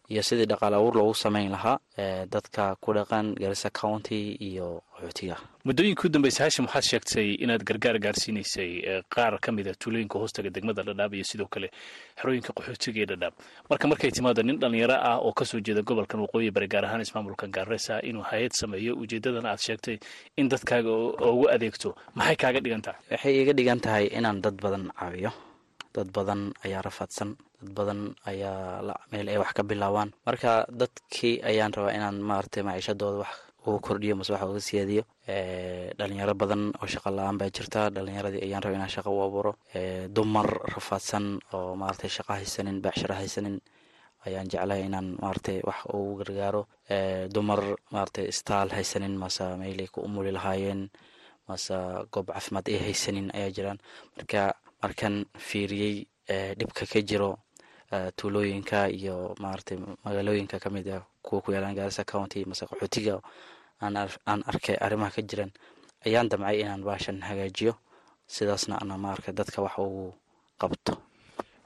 iyo 0.09 0.21
sidii 0.24 0.45
dhaqaale 0.51 0.75
abuur 0.75 0.95
loogu 0.95 1.13
sameyn 1.15 1.51
lahaa 1.51 1.77
dadka 2.33 2.75
ku 2.83 2.93
dhaqan 2.93 3.35
garissa 3.41 3.69
county 3.69 4.38
iyo 4.50 4.81
qaxootiga 4.95 5.38
muddooyinkii 5.65 6.07
u 6.07 6.09
dambeysay 6.13 6.45
hashim 6.45 6.65
waxaad 6.65 6.83
sheegtay 6.91 7.27
inaad 7.43 7.63
gargaar 7.69 7.97
gaarsiinaysay 8.05 9.01
qaar 9.15 9.39
ka 9.39 9.51
mid 9.51 9.67
a 9.67 9.74
tuulooyinka 9.74 10.19
hoostaga 10.19 10.50
degmada 10.50 10.83
dhadhaab 10.83 11.13
iyo 11.13 11.24
sidoo 11.31 11.47
kale 11.47 11.67
xerooyinka 12.19 12.53
qaxootiga 12.57 13.01
ee 13.03 13.05
dhadhaab 13.12 13.33
marka 13.69 13.88
markay 13.88 14.12
timaado 14.12 14.41
nin 14.43 14.59
dhallinyaro 14.62 14.93
ah 15.09 15.17
oo 15.25 15.33
ka 15.33 15.45
soo 15.45 15.59
jeeda 15.59 15.81
gobolkan 15.81 16.19
waqooyi 16.25 16.51
bari 16.51 16.67
gaar 16.67 16.85
ahaan 16.85 17.01
ismaamulka 17.01 17.47
gaarisa 17.47 18.00
inuu 18.09 18.24
hay'ad 18.31 18.53
sameeyo 18.62 18.93
ujeedadan 19.03 19.45
aad 19.45 19.59
sheegtay 19.67 19.97
in 20.38 20.50
dadkaaga 20.50 20.91
ugu 21.31 21.50
adeegto 21.55 21.95
maxay 22.15 22.35
kaaga 22.35 22.59
dhigan 22.59 22.81
tahay? 22.81 23.00
Waxay 23.12 23.41
iga 23.41 23.53
dhigan 23.53 23.79
tahay 23.79 24.05
inaan 24.17 24.41
dad 24.41 24.55
badan 24.63 24.91
caawiyo. 25.00 25.31
Dad 25.95 26.12
badan 26.12 26.51
ayaa 26.65 26.81
rafaadsan 26.81 27.35
dad 27.65 27.74
badan 27.74 28.13
ayaa 28.29 28.86
meel 29.12 29.27
ay 29.29 29.38
wax 29.41 29.51
ka 29.57 29.63
bilaabaan. 29.65 30.13
Marka 30.25 30.65
dadkii 30.69 31.41
ayaan 31.41 31.74
rabaa 31.74 31.93
inaan 31.98 32.22
maaragtay 32.22 32.62
maciishadooda 32.63 33.17
wax 33.25 33.34
ugu 33.65 33.79
kordhiyo 33.81 34.15
mase 34.15 34.29
wax 34.34 34.43
uga 34.45 34.62
siyaadiyo 34.62 35.03
dhalinyaro 35.98 36.34
badan 36.38 36.62
oo 36.81 36.88
shaqa 36.88 37.10
la'aan 37.10 37.38
baa 37.41 37.50
jirta 37.50 37.89
dhalinyaradii 37.89 38.43
ayaan 38.45 38.62
rabaa 38.63 38.77
inaan 38.77 38.93
shaqa 38.95 39.10
u 39.10 39.22
abuuro. 39.25 39.51
Dumar 40.15 40.45
rafaadsan 40.75 41.25
oo 41.53 41.75
maaragtay 41.75 42.10
shaqa 42.10 42.34
haysanin 42.38 42.77
beecsharo 42.84 43.15
haysanin 43.17 43.57
ayaan 44.25 44.48
jeclahay 44.51 44.86
inaan 44.86 45.17
maaragtay 45.22 45.57
wax 45.65 45.79
ugu 45.89 46.13
gargaaro. 46.22 46.62
Dumar 47.34 47.62
maaragtay 47.91 48.29
istaal 48.29 48.69
haysanin 48.69 49.17
mase 49.17 49.45
meelay 49.57 49.88
ku 49.89 50.01
umuli 50.05 50.31
lahaayeen 50.38 50.89
mase 51.50 51.74
goob 52.13 52.27
caafimaad 52.29 52.65
ay 52.69 52.77
haysanin 52.86 53.27
ayaa 53.34 53.50
jiraan. 53.55 53.79
Marka 54.17 54.53
markan 54.81 55.25
fiiriyey 55.48 56.05
dhibka 56.57 56.86
ka 56.86 57.00
jiro 57.01 57.38
tuulooyinka 58.17 58.79
iyo 58.99 59.15
maaragtay 59.43 59.77
magaalooyinka 60.05 60.59
ka 60.63 60.69
mid 60.69 60.87
ah 60.97 61.03
kuwa 61.25 61.41
ku 61.43 61.49
yaalaan 61.51 61.75
gaarisa 61.77 62.03
county 62.03 62.45
mase 62.49 62.63
qaxootiga 62.69 63.19
aan 63.81 64.41
arkay 64.51 64.77
arrimaha 64.85 65.11
ka 65.15 65.21
jiran 65.29 65.51
ayaan 66.05 66.29
damcay 66.29 66.61
inaan 66.61 66.83
baashan 66.87 67.21
hagaajiyo. 67.21 67.73
Sidaasna 68.27 68.81
ana 68.81 68.97
maarka 68.97 69.29
dadka 69.31 69.61
wax 69.61 69.77
ugu 69.77 70.13
qabto 70.61 70.93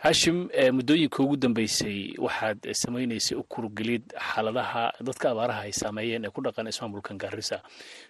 hashim 0.06 0.38
muddooyinka 0.77 1.20
ugu 1.24 1.36
dambeysay 1.44 2.15
waxaad 2.25 2.60
samaynaysay 2.82 3.36
u 3.38 3.44
kurgelid 3.44 4.03
xaaladaha 4.29 4.84
dadka 5.08 5.25
abaaraha 5.34 5.62
ay 5.68 5.74
saameeyeen 5.82 6.25
ee 6.25 6.32
ku 6.36 6.41
dhaqan 6.46 6.68
ismaamulkan 6.72 7.18
gaarisa 7.24 7.58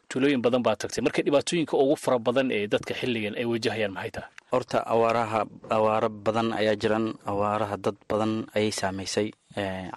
tuulooyin 0.09 0.41
badan 0.45 0.61
baa 0.65 0.75
tagtay. 0.81 1.01
Marka 1.05 1.21
dhibaatooyinka 1.25 1.73
ugu 1.83 1.95
fara 2.03 2.19
badan 2.19 2.51
ee 2.57 2.67
dadka 2.73 2.93
xilligan 2.93 3.33
ay 3.41 3.45
wajahayaan 3.45 3.93
maxay 3.97 4.11
tahay? 4.11 4.29
Horta 4.53 4.77
awaaraha 4.93 5.41
awaaro 5.77 6.09
badan 6.09 6.53
ayaa 6.53 6.75
jiran. 6.81 7.05
Awaaraha 7.25 7.75
dad 7.85 7.97
badan 8.09 8.33
ayay 8.57 8.71
saamaysay 8.81 9.27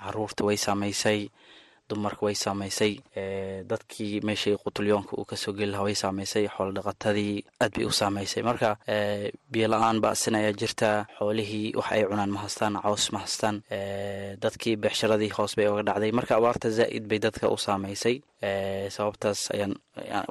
carruurta 0.03 0.45
way 0.49 0.57
saamaysay 0.57 1.29
dumarka 1.93 2.23
way 2.27 2.35
saamaysay 2.45 2.93
dadkii 3.71 4.21
meeshii 4.29 4.57
qutulyoonka 4.65 5.13
uu 5.19 5.25
ka 5.31 5.37
soo 5.43 5.53
geli 5.59 5.71
lahaa 5.73 5.87
way 5.89 5.95
saamaysay 6.03 6.45
xoolo 6.55 6.73
dhaqatadii 6.79 7.35
aad 7.63 7.73
bay 7.77 7.85
u 7.91 7.93
saamaysay. 8.01 8.43
Marka 8.49 8.71
biyo 9.53 9.67
la'aan 9.73 10.01
baasin 10.05 10.35
ayaa 10.41 10.53
jirta 10.61 10.89
xoolihii 11.19 11.75
wax 11.79 11.89
ay 11.95 12.03
cunaan 12.11 12.31
ma 12.35 12.41
hastaan 12.45 12.75
caws 12.83 13.05
ma 13.13 13.19
hastaan 13.25 13.57
dadkii 14.45 14.77
beexsharadii 14.83 15.31
hoos 15.37 15.53
bay 15.57 15.67
oga 15.73 15.83
dhacday. 15.89 16.13
Marka 16.19 16.33
abaarta 16.41 16.69
zaa'id 16.79 17.05
bay 17.11 17.19
dadka 17.27 17.47
u 17.55 17.57
saamaysay 17.67 18.17
sababtaas 18.97 19.41
ayaan 19.55 19.75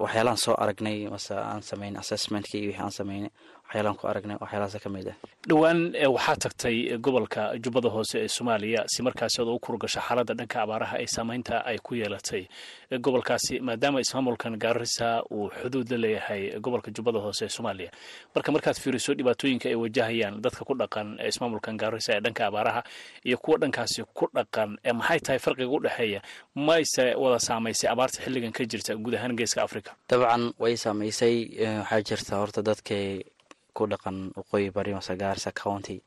waxyaalaan 0.04 0.38
soo 0.44 0.56
aragnay 0.64 0.98
mase 1.14 1.34
aan 1.36 1.62
samayn 1.70 1.96
assessmentkii 2.02 2.68
wixii 2.68 2.84
aan 2.84 2.92
samaynay 3.00 3.30
waxyaalaan 3.72 3.96
ku 3.96 4.08
aragnay 4.08 4.38
waxyaalahaas 4.44 4.78
ka 4.84 4.90
mid 4.90 5.08
ah. 5.08 5.16
Dhowaan 5.48 5.80
waxaa 6.16 6.36
tagtay 6.44 6.98
gobolka 7.00 7.56
jubbada 7.64 7.90
hoose 7.90 8.16
ee 8.24 8.28
soomaaliya 8.28 8.84
si 8.88 9.02
markaasi 9.04 9.42
adoo 9.42 9.56
u 9.56 9.60
kurgasho 9.60 10.00
xaaladda 10.08 10.34
dhanka 10.40 10.62
abaaraha 10.62 11.00
ee 11.02 11.08
saameynta 11.08 11.66
ay 11.66 11.78
ku 11.78 11.96
yeelatay. 11.96 12.48
Gobolkaasi 13.00 13.60
maadaama 13.60 14.00
ismaamulkan 14.02 14.58
gaarisa 14.60 15.24
uu 15.32 15.50
xuduud 15.50 15.90
la 15.92 15.98
leeyahay 15.98 16.60
gobolka 16.60 16.92
jubbada 16.92 17.20
hoose 17.20 17.46
ee 17.46 17.50
soomaaliya. 17.50 17.92
Marka 18.36 18.52
markaad 18.52 18.76
fiiriso 18.84 19.14
dhibaatooyinka 19.14 19.70
ay 19.70 19.76
wajahayaan 19.76 20.42
dadka 20.42 20.66
ku 20.66 20.74
dhaqan 20.76 21.18
ismaamulkan 21.28 21.78
gaarisa 21.78 22.14
ee 22.18 22.20
dhanka 22.22 22.46
abaaraha 22.48 22.84
iyo 23.26 23.38
kuwa 23.38 23.58
dhankaasi 23.58 24.04
ku 24.14 24.28
dhaqan 24.36 24.78
maxay 24.94 25.20
tahay 25.20 25.40
farqiga 25.40 25.70
u 25.72 25.80
dhexeeya 25.80 26.22
mayse 26.56 27.16
wada 27.16 27.40
saamaysay 27.40 27.90
abaarta 27.90 28.20
xilligan 28.24 28.52
ka 28.52 28.66
jirta 28.66 28.96
guud 28.96 29.16
ahaan 29.16 29.36
geeska 29.40 29.64
africa 29.64 29.92
dabcan 30.10 30.54
way 30.60 30.76
saamaysay 30.78 31.36
waxaa 31.80 32.02
jirta 32.10 32.36
horta 32.42 32.62
dadkay 32.62 33.24
ku 33.74 33.88
dhaqan 33.92 34.18
waqooyi 34.38 34.70
bari 34.76 34.94
mase 34.94 35.14
gaarisa 35.22 35.52
county. 35.52 35.98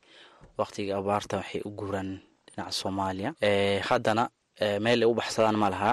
Waqtiga 0.57 0.97
abaarta 0.97 1.37
waxay 1.41 1.61
u 1.67 1.69
guuraan 1.79 2.09
dhinaca 2.47 2.71
soomaaliya. 2.71 3.29
Haddana 3.89 4.23
meel 4.83 5.01
ay 5.03 5.09
u 5.11 5.13
baxsadaan 5.19 5.57
ma 5.57 5.69
laha. 5.73 5.91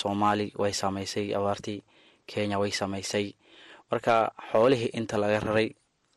Soomaali 0.00 0.52
way 0.58 0.72
saamaysay 0.72 1.34
abaartii 1.38 1.82
kenya 2.26 2.58
way 2.58 2.70
saamaysay. 2.70 3.26
Marka 3.90 4.32
xoolihii 4.50 4.90
inta 4.98 5.16
laga 5.22 5.40
raray 5.40 5.68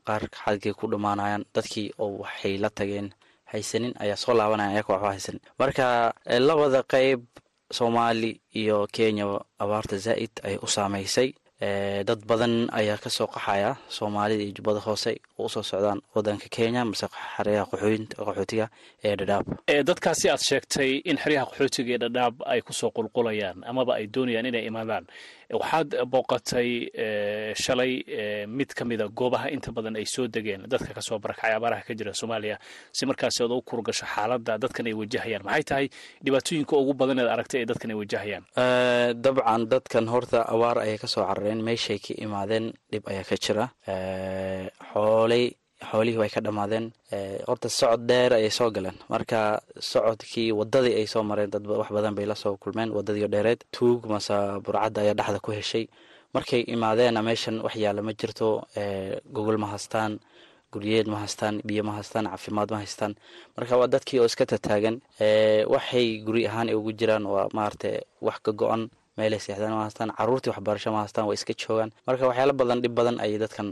qaar 0.07 0.23
xadgay 0.41 0.73
ku 0.79 0.87
dhammaanayaan 0.91 1.43
dadkii 1.55 1.91
oo 2.03 2.21
waxay 2.23 2.57
la 2.63 2.69
tageen 2.69 3.07
haysanin 3.51 3.93
ayaa 4.03 4.15
soo 4.23 4.33
laabanaya 4.37 4.69
ayaka 4.73 4.93
waxba 4.93 5.09
haysanin 5.11 5.41
marka 5.59 5.85
labada 6.47 6.79
qeyb 6.93 7.21
soomaali 7.77 8.31
iyo 8.61 8.87
kenya 8.95 9.25
abaarta 9.63 9.97
zaa'id 9.97 10.31
ayay 10.45 10.57
u 10.65 10.67
saamaysay 10.67 11.29
dad 11.59 12.19
badan 12.27 12.67
ayaa 12.71 12.97
ka 12.97 13.09
soo 13.09 13.27
qaxaya 13.27 13.77
soomaalida 13.87 14.43
iyo 14.43 14.53
jubbada 14.57 14.79
hoose 14.79 15.15
oo 15.39 15.45
u 15.45 15.49
soo 15.49 15.63
socdaan 15.63 16.01
wadanka 16.15 16.47
kenya 16.51 16.83
mase 16.85 17.07
xeryaha 17.37 17.65
qaxootiga 17.71 18.67
ee 19.03 19.15
dhadhaab. 19.15 19.45
Dadkaasi 19.87 20.29
aad 20.29 20.39
sheegtay 20.43 20.99
in 21.05 21.17
xeryaha 21.17 21.45
qaxootiga 21.51 21.95
ee 21.95 21.97
dhadhaab 22.03 22.35
ay 22.45 22.61
ku 22.61 22.73
soo 22.73 22.91
qulqulayaan 22.91 23.63
amaba 23.63 23.95
ay 23.95 24.07
doonayaan 24.07 24.45
inay 24.45 24.65
imaadaan. 24.67 25.07
Waxaad 25.45 25.95
booqatay 26.11 26.69
shalay 27.55 28.03
mid 28.47 28.73
ka 28.75 28.83
mida 28.85 29.07
goobaha 29.07 29.47
inta 29.55 29.71
badan 29.71 29.95
ay 29.95 30.05
soo 30.05 30.27
degeen. 30.27 30.67
Dadka 30.67 30.91
ka 30.93 31.01
soo 31.01 31.19
barakacay 31.19 31.53
abaaraha 31.55 31.83
ka 31.87 31.93
jira 31.95 32.11
soomaaliya 32.13 32.57
si 32.91 33.05
markaasi 33.05 33.43
ood 33.43 33.51
u 33.51 33.61
kurgasho 33.61 34.05
xaaladda 34.05 34.57
dadkan 34.59 34.87
ay 34.87 34.93
wajahayaan. 34.93 35.43
Maxay 35.47 35.63
tahay 35.63 35.87
dhibaatooyinka 36.25 36.75
ugu 36.75 36.93
badan 36.93 37.19
eed 37.19 37.29
aragtay 37.31 37.61
ee 37.61 37.65
dadkan 37.71 37.91
ay 37.91 37.97
wajahayaan? 38.03 38.43
Dabcan 39.23 39.61
dadkan 39.71 40.05
horta 40.09 40.41
abaar 40.53 40.77
ayay 40.83 40.97
ka 40.97 41.07
soo 41.07 41.23
carareen 41.45 41.61
meeshay 41.63 41.99
ka 41.99 42.13
imaadeen 42.17 42.73
dhib 42.91 43.03
ayaa 43.07 43.23
ka 43.29 43.35
jira. 43.37 43.65
Xoolay 44.93 45.53
xoolihii 45.89 46.17
way 46.17 46.29
ka 46.29 46.41
dhammaadeen 46.41 46.91
horta 47.47 47.69
socod 47.69 48.07
dheer 48.07 48.33
ayay 48.33 48.49
soo 48.51 48.69
galeen. 48.71 48.97
Marka 49.09 49.61
socodkii 49.79 50.51
wadadii 50.51 50.95
ay 50.99 51.07
soo 51.07 51.23
mareen 51.23 51.49
dad 51.51 51.65
wax 51.67 51.89
badan 51.91 52.15
bay 52.15 52.25
la 52.25 52.35
soo 52.35 52.57
kulmeen 52.57 52.91
wadadii 52.91 53.27
dheereed. 53.27 53.63
Tuug 53.71 54.05
mase 54.09 54.33
burcadda 54.63 55.01
ayaa 55.01 55.13
dhexda 55.13 55.39
ku 55.39 55.51
heshay. 55.51 55.87
Markay 56.33 56.61
imaadeena 56.67 57.21
meeshan 57.21 57.61
wax 57.61 57.75
yaalla 57.75 58.01
ma 58.01 58.13
jirto. 58.13 58.65
Gogol 59.33 59.57
ma 59.57 59.67
hastaan 59.67 60.19
guryeed 60.73 61.07
ma 61.07 61.19
hastaan 61.23 61.61
biyo 61.63 61.83
ma 61.83 61.93
hastaan 61.99 62.25
caafimaad 62.27 62.71
ma 62.71 62.77
haystaan. 62.83 63.13
Marka 63.57 63.77
waa 63.77 63.87
dadkii 63.87 64.19
oo 64.19 64.25
iska 64.25 64.45
tataagan 64.45 64.99
waxay 65.73 66.19
guri 66.25 66.47
ahaan 66.47 66.69
ugu 66.73 66.91
jiraan 66.99 67.25
waa 67.25 67.47
maaragta 67.53 68.01
wax 68.21 68.39
ka 68.43 68.51
go-an 68.51 68.89
meelay 69.17 69.39
seexdaan 69.39 69.73
ma 69.77 69.83
haystaan? 69.87 70.11
Caruurtii 70.17 70.51
waxbarasho 70.53 70.91
ma 70.91 70.99
haystaan? 71.03 71.25
Waa 71.27 71.33
iska 71.39 71.53
joogaan. 71.61 71.91
Marka 72.07 72.27
waxyaalo 72.29 72.53
badan 72.61 72.81
dhib 72.83 72.93
badan 72.99 73.15
ayay 73.23 73.37
dadkan 73.43 73.67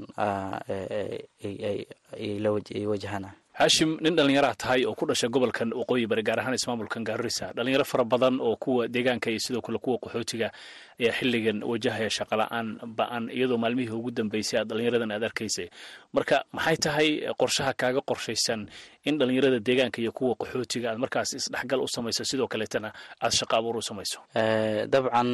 ay 2.74 2.86
wajahaan 2.92 3.26
hashim 3.54 3.98
nin 4.02 4.16
dhallinyaraa 4.18 4.56
tahay 4.58 4.86
oo 4.86 4.96
ku 4.98 5.06
dhashay 5.06 5.30
gobolkan 5.30 5.70
waqooyi 5.74 6.08
bari 6.10 6.24
gaar 6.24 6.40
ahaan 6.40 6.54
ismaamulkan 6.58 7.04
gaarisa 7.06 7.54
dhalinyaro 7.54 7.86
fara 7.86 8.04
badan 8.04 8.42
oo 8.42 8.56
kuwa 8.56 8.88
deegaanka 8.88 9.30
iyo 9.30 9.40
sidoo 9.40 9.62
kale 9.62 9.78
kuwa 9.78 9.98
qaxootiga 10.04 10.52
ayaa 11.00 11.14
xilligan 11.20 11.64
wajahaya 11.64 12.10
shaqala-aan 12.10 12.68
ba'an 12.98 13.30
iyadoo 13.30 13.58
maalmihii 13.58 13.94
ugu 13.94 14.12
dambeysay 14.12 14.60
aad 14.60 14.68
dhalinyaradan 14.70 15.12
aad 15.12 15.24
arkaysay. 15.30 15.68
Marka 16.14 16.44
maxay 16.52 16.78
tahay 16.78 17.10
qorshaha 17.38 17.74
kaaga 17.74 18.02
qorshaysan 18.02 18.62
in 19.06 19.18
dhalinyarada 19.20 19.60
deegaanka 19.60 20.02
iyo 20.02 20.12
kuwa 20.12 20.34
qaxootiga 20.36 20.90
aad 20.92 20.98
markaas 20.98 21.34
isdhexgal 21.38 21.82
u 21.82 21.88
samayso 21.88 22.24
sidoo 22.26 22.48
kaleetana 22.48 22.90
aad 23.22 23.32
shaqo 23.38 23.54
abuur 23.56 23.78
u 23.78 23.82
samayso? 23.82 24.20
Dabcan 24.94 25.30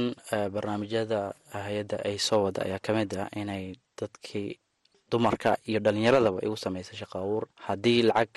barnaamijyada 0.54 1.34
hay'adda 1.56 1.98
ay 2.06 2.18
soo 2.20 2.44
wada 2.44 2.62
ayaa 2.68 2.80
ka 2.84 2.92
mid 2.94 3.12
ah 3.16 3.28
inay 3.42 3.76
dadkii 4.00 4.60
dumarka 5.12 5.58
iyo 5.70 5.80
dhalinyaradaba 5.80 6.40
ay 6.44 6.50
u 6.50 6.58
samaysa 6.58 6.94
shaqo 7.00 7.18
abuur. 7.20 7.46
Haddii 7.68 8.02
lacag 8.10 8.30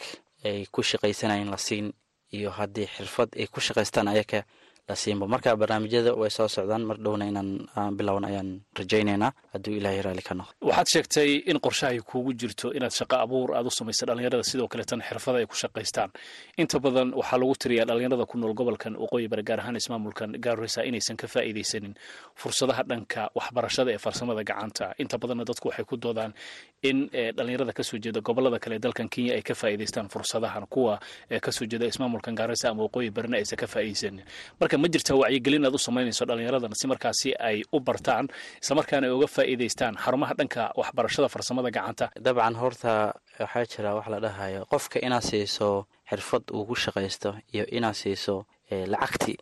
ay 0.45 0.67
ku 0.73 0.83
shaqaysanayen 0.83 1.51
la 1.51 1.59
siin 1.59 1.93
iyo 2.37 2.51
haddii 2.51 2.87
xirfad 2.97 3.29
ay 3.41 3.47
ku 3.53 3.61
shaqaystaan 3.61 4.09
ayaka 4.09 4.45
la 4.89 4.97
siinba 4.97 5.27
marka 5.29 5.55
barnaamijyada 5.57 6.13
way 6.21 6.29
soo 6.31 6.49
socdaan 6.49 6.83
mar 6.85 6.97
dhowna 6.99 7.25
inaan 7.31 7.95
bilowna 7.99 8.27
ayaan 8.29 8.61
rajaynaynaa 8.79 9.31
hadduu 9.53 9.75
ilaahay 9.79 10.03
raalli 10.03 10.23
ka 10.23 10.35
noqdo. 10.35 10.53
Waxaad 10.69 10.87
sheegtay 10.95 11.31
in 11.47 11.59
qorshahay 11.61 12.01
kuugu 12.03 12.33
jirto 12.35 12.73
inaad 12.75 12.91
shaqo 12.91 13.17
abuur 13.25 13.55
aad 13.55 13.67
u 13.67 13.71
samaysa 13.71 14.07
dhalinyarada 14.07 14.43
sidoo 14.43 14.67
kaleetana 14.69 15.05
xirfada 15.09 15.39
ay 15.39 15.47
ku 15.47 15.55
shaqaystaan. 15.55 16.11
Inta 16.59 16.81
badan 16.81 17.15
waxaa 17.15 17.39
lagu 17.39 17.55
tiriyaa 17.63 17.87
dhalinyarada 17.87 18.27
ku 18.27 18.39
nool 18.39 18.55
gobolkan 18.55 18.97
waqooyi 18.99 19.29
bari 19.31 19.43
gaar 19.43 19.61
ahaan 19.63 19.77
ismaamulkan 19.77 20.35
gaarisa 20.43 20.83
inaysan 20.85 21.17
ka 21.17 21.27
faa'iidaysanin 21.31 21.95
fursadaha 22.35 22.83
dhanka 22.83 23.31
waxbarashada 23.39 23.93
ee 23.95 23.99
farsamada 23.99 24.43
gacanta. 24.43 24.95
Inta 24.99 25.17
badanna 25.19 25.45
dadku 25.47 25.69
waxay 25.71 25.85
ku 25.85 25.97
doodaan 25.97 26.35
in 26.83 27.07
dhalinyarada 27.39 27.73
ka 27.73 27.83
soo 27.87 27.99
jeeda 28.03 28.21
gobollada 28.21 28.59
kale 28.59 28.79
dalkan 28.83 29.09
kenya 29.09 29.35
ay 29.39 29.43
ka 29.43 29.55
faa'iidaystaan 29.55 30.09
fursadahan 30.11 30.67
kuwa 30.67 30.99
ka 31.41 31.51
soo 31.53 31.67
jeeda 31.71 31.87
ismaamulkan 31.87 32.35
gaarisa 32.35 32.71
ama 32.75 32.83
waqooyi 32.83 33.11
barina 33.15 33.37
aysan 33.39 33.57
ka 33.63 33.67
faa'iidaysanin 33.67 34.25
marka 34.73 34.83
ma 34.83 34.89
jirta 34.89 35.15
wacyigelin 35.21 35.65
aad 35.67 35.75
u 35.75 35.79
samaynayso 35.79 36.25
dhalinyaradan 36.25 36.73
si 36.75 36.87
markaasi 36.87 37.31
ay 37.49 37.63
u 37.73 37.81
bartaan 37.81 38.29
islamarkaana 38.63 39.07
ay 39.07 39.13
uga 39.13 39.27
faa'iidaystaan 39.37 39.95
xarumaha 40.05 40.35
dhanka 40.39 40.73
waxbarashada 40.81 41.29
farsamada 41.29 41.71
gacanta. 41.77 42.07
Dabcan 42.25 42.55
horta 42.57 43.13
waxaa 43.41 43.65
jira 43.73 43.95
wax 43.97 44.07
la 44.09 44.19
dhahayo 44.25 44.65
qofka 44.73 44.99
inaad 45.07 45.23
siiso 45.31 45.87
xirfad 46.11 46.45
uu 46.57 46.65
ku 46.69 46.75
shaqaysto 46.75 47.35
iyo 47.55 47.65
inaad 47.77 47.95
siiso 48.03 48.47
lacagti 48.93 49.37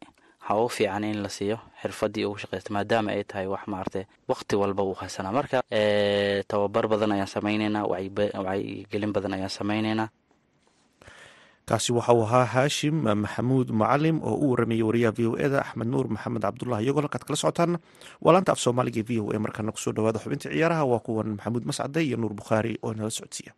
ha 0.46 0.52
u 0.58 0.68
fiican 0.68 1.04
in 1.04 1.22
la 1.22 1.28
siiyo 1.28 1.56
xirfadii 1.82 2.24
ugu 2.26 2.38
shaqaysto 2.42 2.72
maadaama 2.74 3.10
ay 3.14 3.22
tahay 3.24 3.46
wax 3.46 3.62
maarata 3.72 4.00
waqti 4.30 4.54
walba 4.56 4.82
uu 4.82 4.94
haysanaa 5.00 5.32
marka 5.38 5.62
tababar 6.50 6.84
badan 6.92 7.12
ayaan 7.12 7.30
samayneynaa 7.36 7.84
wacyigelin 7.86 9.12
badan 9.14 9.34
ayaan 9.36 9.50
samayneynaa 9.58 10.08
kaasi 11.70 11.90
waxa 11.96 12.12
uu 12.18 12.24
ahaa 12.26 12.46
haashim 12.54 12.96
maxamuud 13.22 13.68
macalim 13.80 14.16
oo 14.30 14.36
u 14.44 14.50
waramayay 14.52 14.82
wariyaha 14.88 15.14
v 15.18 15.20
o 15.30 15.32
eda 15.46 15.58
axmed 15.64 15.88
nuur 15.92 16.06
maxamed 16.14 16.42
cabdullah 16.46 16.78
iyagoo 16.82 17.02
halkaad 17.04 17.24
kala 17.26 17.38
socotaan. 17.42 17.72
Waa 18.24 18.32
laanta 18.34 18.52
af 18.54 18.60
soomaaliga 18.64 19.02
v 19.08 19.10
o 19.22 19.30
a 19.30 19.38
markaana 19.44 19.70
ku 19.74 19.78
soo 19.84 19.92
dhawaada 19.96 20.18
xubinta 20.24 20.50
ciyaaraha 20.50 20.84
waa 20.90 21.00
kuwan 21.06 21.28
maxamuud 21.38 21.64
mascade 21.70 22.00
iyo 22.06 22.16
nuur 22.20 22.34
bukhaari 22.38 22.74
oo 22.82 22.92
nala 22.98 23.10
socodsiiya. 23.18 23.52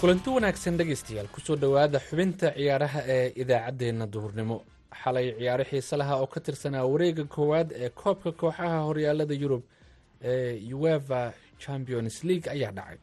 Kulanti 0.00 0.30
wanaagsan 0.34 0.76
dhegaystayaal 0.78 1.28
ku 1.30 1.38
soo 1.40 1.56
dhowaada 1.56 1.98
xubinta 2.08 2.50
ciyaaraha 2.56 3.00
ee 3.14 3.26
idaacaddeenna 3.42 4.06
duhurnimo 4.14 4.56
xalay 5.00 5.26
ciyaaro 5.38 5.64
xiise 5.70 5.94
laha 6.00 6.14
oo 6.22 6.26
ka 6.26 6.40
tirsanaa 6.40 6.84
wareega 6.92 7.24
koowaad 7.34 7.68
ee 7.84 7.88
koobka 8.00 8.30
kooxaha 8.40 8.78
horyaalada 8.88 9.34
yurub 9.42 9.62
ee 10.22 10.74
ueva 10.74 11.32
champions 11.64 12.24
league 12.28 12.48
ayaa 12.54 12.72
dhacay. 12.78 12.98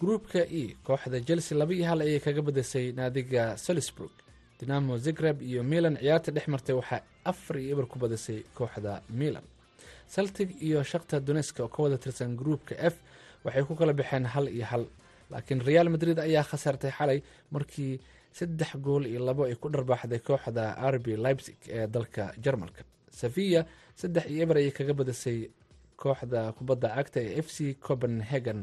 Gruupka 0.00 0.40
e 0.60 0.76
kooxda 0.86 1.18
chelsea 1.26 1.58
laba 1.58 1.72
iyo 1.74 1.84
hal 1.90 2.00
ayay 2.06 2.20
kaga 2.20 2.42
badisay 2.42 2.86
naadiga 2.98 3.56
salisburg. 3.56 4.10
Dinamo 4.60 4.98
zigreb 5.04 5.38
iyo 5.42 5.62
milan 5.62 5.96
ciyaarta 6.02 6.30
dhex 6.36 6.46
martay 6.54 6.74
waxaa 6.80 7.00
afar 7.30 7.56
iyo 7.58 7.72
eber 7.74 7.86
ku 7.86 7.96
badisay 7.98 8.38
kooxda 8.58 9.02
milan. 9.20 9.42
Celtic 10.14 10.50
iyo 10.62 10.82
shakta 10.82 11.20
doneska 11.20 11.62
oo 11.64 11.68
ka 11.74 11.82
wada 11.82 11.98
tirsan 11.98 12.36
gruupka 12.36 12.74
f 12.78 12.94
waxay 13.44 13.64
ku 13.68 13.74
kala 13.78 13.92
baxeen 13.92 14.24
hal 14.34 14.46
iyo 14.48 14.64
hal 14.72 14.84
laakiin 15.30 15.60
real 15.68 15.88
madrid 15.94 16.18
ayaa 16.18 16.42
khasaartay 16.50 16.90
xalay 16.98 17.18
markii 17.54 18.00
saddex 18.38 18.70
gool 18.84 19.04
iyo 19.10 19.20
labo 19.28 19.42
ay 19.48 19.54
ku 19.62 19.68
dharbaaxday 19.74 20.18
kooxda 20.28 20.64
arbi 20.88 21.12
leipzig 21.24 21.58
ee 21.76 21.86
dalka 21.94 22.24
jarmalka. 22.44 22.82
Sevilla 23.20 23.62
saddex 24.00 24.24
iyo 24.32 24.42
eber 24.44 24.56
ayay 24.60 24.72
kaga 24.78 24.94
badisay 25.00 25.38
kooxda 26.02 26.40
kubadda 26.56 26.88
cagta 26.96 27.20
ee 27.28 27.38
f 27.44 27.48
c 27.56 27.74
copenhagen. 27.86 28.60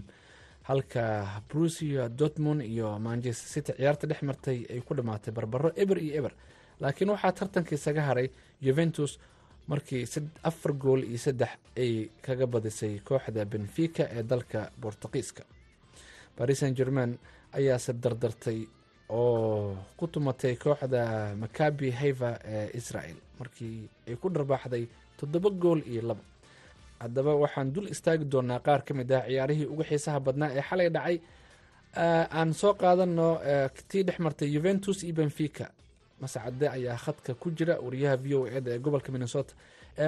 Halka 0.69 1.03
brusia 1.49 2.03
dortmund 2.19 2.61
iyo 2.73 2.99
manchester 2.99 3.47
city 3.53 3.71
ciyaarta 3.77 4.05
dhex 4.09 4.21
martay 4.29 4.59
ay 4.73 4.79
ku 4.87 4.93
dhammaatay 4.97 5.31
barbaro 5.37 5.69
eber 5.83 5.97
iyo 6.05 6.13
eber. 6.19 6.33
Laakiin 6.81 7.09
waxaa 7.13 7.31
tartanka 7.39 7.71
isaga 7.75 8.01
haray 8.09 8.27
juventus 8.65 9.11
markii 9.71 10.03
afar 10.49 10.73
gool 10.83 11.01
iyo 11.03 11.17
saddex 11.17 11.51
ay 11.77 12.09
kaga 12.25 12.45
badisay 12.53 12.93
kooxda 13.07 13.45
benfica 13.45 14.03
ee 14.17 14.23
dalka 14.31 14.61
bortuqiiska 14.81 15.43
baris 16.37 16.59
san 16.59 16.73
german 16.79 17.11
ayaase 17.57 17.93
dardartay 18.03 18.59
oo 19.11 19.75
ku 19.97 20.07
tumatay 20.07 20.55
kooxda 20.55 21.35
makabi 21.43 21.91
haiva 21.91 22.31
ee 22.45 22.69
israel 22.79 23.15
markii 23.39 23.89
ay 24.07 24.15
ku 24.15 24.29
dharbaaxday 24.29 24.83
toddoba 25.19 25.49
gool 25.49 25.81
iyo 25.91 26.01
laba. 26.01 26.23
Haddaba 26.99 27.35
waxaan 27.43 27.73
dul 27.73 27.87
istaagi 27.93 28.25
doonaa 28.25 28.59
qaar 28.65 28.81
ka 28.85 28.93
mid 28.93 29.11
ah 29.11 29.23
ciyaarihii 29.27 29.65
ugu 29.73 29.83
xiisaha 29.89 30.19
badnaa 30.25 30.49
ee 30.57 30.61
xalay 30.69 30.89
dhacay 30.95 31.17
aan 32.39 32.53
soo 32.53 32.73
qaadano 32.81 33.27
tii 33.89 34.03
dhex 34.07 34.19
martay 34.19 34.49
juventus 34.55 35.03
iyo 35.03 35.13
benfica. 35.13 35.65
Mascade 36.21 36.67
ayaa 36.69 36.97
khadka 36.97 37.33
ku 37.33 37.51
jira 37.57 37.79
wariyaha 37.81 38.15
v 38.17 38.25
o 38.35 38.47
eda 38.47 38.71
ee 38.71 38.79
gobolka 38.79 39.11
minnesota. 39.11 39.53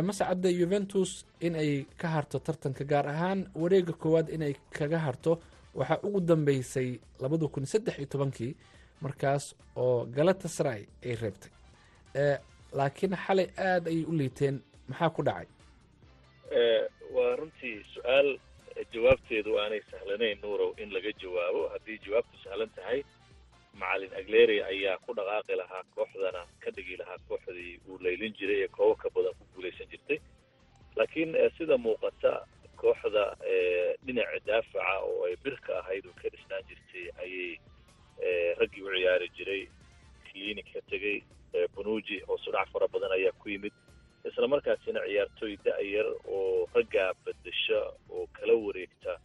Mascade 0.04 0.48
juventus 0.60 1.26
in 1.42 1.56
ay 1.56 1.86
ka 1.98 2.08
harto 2.08 2.40
tartanka 2.40 2.84
gaar 2.86 3.08
ahaan 3.08 3.50
wareega 3.56 3.94
koowaad 3.94 4.30
inay 4.30 4.54
kaga 4.72 5.00
harto 5.00 5.40
waxaa 5.76 6.00
ugu 6.04 6.20
dambeysay 6.22 7.00
labada 7.20 7.48
kun 7.48 7.66
saddex 7.66 7.98
iyo 7.98 8.06
tobankii 8.08 8.56
markaas 9.02 9.56
oo 9.76 10.06
galatasaray 10.06 10.82
ay 11.06 11.16
reebtay. 11.22 11.52
Laakiin 12.78 13.16
xalay 13.26 13.48
aada 13.58 13.90
ayay 13.92 14.06
u 14.12 14.14
liiteen 14.18 14.56
maxaa 14.90 15.10
ku 15.10 15.22
dhacay? 15.24 15.48
Waa 17.16 17.36
runtii 17.40 17.84
su'aal 17.94 18.30
jawaabteedu 18.94 19.58
aanay 19.60 19.82
sahlanayn 19.92 20.40
nuurow 20.42 20.72
in 20.78 20.90
laga 20.94 21.12
jawaabo. 21.22 21.70
Haddii 21.74 22.00
jawaabtu 22.06 22.38
sahlan 22.44 22.70
tahay 22.76 23.04
macalin 23.74 24.14
agleri 24.20 24.58
ayaa 24.64 24.98
ku 25.06 25.14
dhaqaaqi 25.18 25.56
lahaa 25.62 25.84
kooxdana 25.96 26.42
ka 26.64 26.70
dhigi 26.76 26.96
lahaa 27.02 27.18
kooxdii 27.28 27.80
uu 27.90 27.98
laylin 28.06 28.34
jiray 28.38 28.62
ee 28.64 28.68
koobo 28.68 28.96
ka 28.96 29.10
badan 29.16 29.34
ku 29.40 29.46
guulaysan 29.56 29.88
jirtay. 29.92 30.20
Laakiin 30.96 31.34
sida 31.58 31.78
muuqata 31.78 32.32
kooxda 32.82 33.24
dhinaca 34.06 34.40
daafaca 34.48 35.00
oo 35.10 35.26
ay 35.26 35.36
birka 35.44 35.80
ahayd 35.80 36.06
oo 36.06 36.14
ka 36.22 36.30
dhisnaan 36.34 36.64
jirtay 36.70 37.06
ayay 37.24 37.58
raggii 38.60 38.84
u 38.84 38.90
ciyaari 38.96 39.28
jiray 39.38 39.64
clinic 40.32 40.68
ka 40.74 40.82
tegey 40.90 41.18
bunuuji 41.76 42.20
hoos 42.28 42.48
u 42.48 42.52
dhac 42.52 42.70
fara 42.74 42.88
badan 42.88 43.12
ayaa 43.12 43.32
ku 43.42 43.50
yimid. 43.50 43.74
Isla 44.26 44.48
markaasina 44.48 45.00
ciyaartooy 45.08 45.58
da-yar 45.66 46.08
oo 46.26 46.68
raggaa 46.76 47.12
bedesha 47.26 47.80
oo 48.10 48.28
kala 48.34 48.54
wareegta 48.66 49.20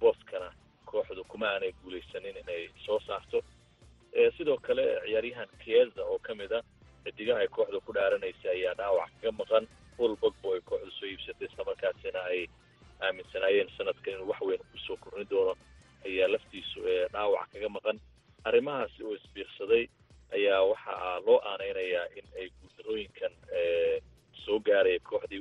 booskana 0.00 0.50
kooxdu 0.86 1.24
kuma 1.24 1.46
aanay 1.48 1.72
guulaysanin 1.82 2.36
inay 2.42 2.68
soo 2.86 3.00
saarto. 3.06 3.42
Sidoo 4.36 4.56
kale 4.66 4.84
ciyaaryahan 5.06 5.48
kieza 5.64 6.02
oo 6.04 6.18
ka 6.18 6.34
mid 6.34 6.52
a 6.52 6.60
xidigaha 7.04 7.40
ay 7.40 7.48
kooxda 7.48 7.80
ku 7.80 7.92
dhaaranaysa 7.92 8.48
ayaa 8.50 8.74
dhaawac 8.74 9.10
kaga 9.20 9.32
maqan 9.40 9.64
full 9.96 10.16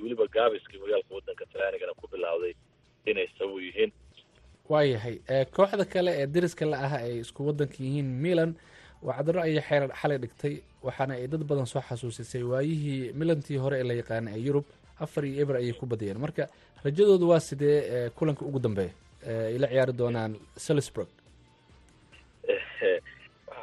weliba 0.08 0.26
gaabiskii 0.38 0.80
horyaalka 0.84 1.12
waddanka 1.18 1.44
talyaanigana 1.52 1.94
ku 2.00 2.06
bilowday 2.14 2.54
inay 3.12 3.28
sabab 3.38 3.60
yihiin. 3.68 3.92
Waayahay 4.72 5.16
kooxda 5.56 5.86
kale 5.94 6.12
ee 6.22 6.28
dariska 6.36 6.66
la 6.72 6.78
ah 6.88 6.94
ay 7.04 7.14
isku 7.24 7.42
wadanka 7.48 7.78
yihiin 7.86 8.10
milan 8.26 8.52
wacdaro 9.08 9.40
ayay 9.46 9.62
xeer 9.68 9.84
xalay 10.02 10.18
dhigtay 10.24 10.54
waxaana 10.88 11.14
ay 11.20 11.28
dad 11.32 11.44
badan 11.50 11.66
soo 11.72 11.82
xasuusisay 11.90 12.44
waayihii 12.52 13.14
milantii 13.20 13.58
hore 13.64 13.76
ee 13.80 13.84
la 13.90 13.94
yaqaana 14.02 14.30
ee 14.36 14.42
yurub 14.48 14.66
afar 15.04 15.24
iyo 15.30 15.42
eber 15.44 15.56
ayay 15.62 15.74
ku 15.80 15.86
badiyeen. 15.92 16.20
Marka 16.24 16.44
rajadoodu 16.84 17.26
waa 17.32 17.40
sidee 17.48 18.10
kulanka 18.18 18.44
ugu 18.50 18.60
dambeeya? 18.66 18.94
Ay 19.28 19.58
la 19.62 19.68
ciyaari 19.72 19.94
doonaan 20.00 20.34
salisburg. 20.66 21.08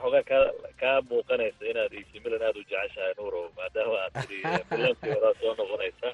Xoogaa 0.01 0.23
kaa 0.31 0.45
kaa 0.81 0.99
muuqanaysa 1.09 1.63
inaad 1.71 1.93
ac 2.01 2.11
milan 2.25 2.43
aada 2.47 2.59
u 2.61 2.65
jeceshahay 2.71 3.13
nuuro 3.19 3.41
maadaama 3.57 3.97
aad 4.05 4.15
tiri 4.29 4.39
milantii 4.71 5.13
horaa 5.17 5.35
soo 5.41 5.53
noqonaysa 5.61 6.09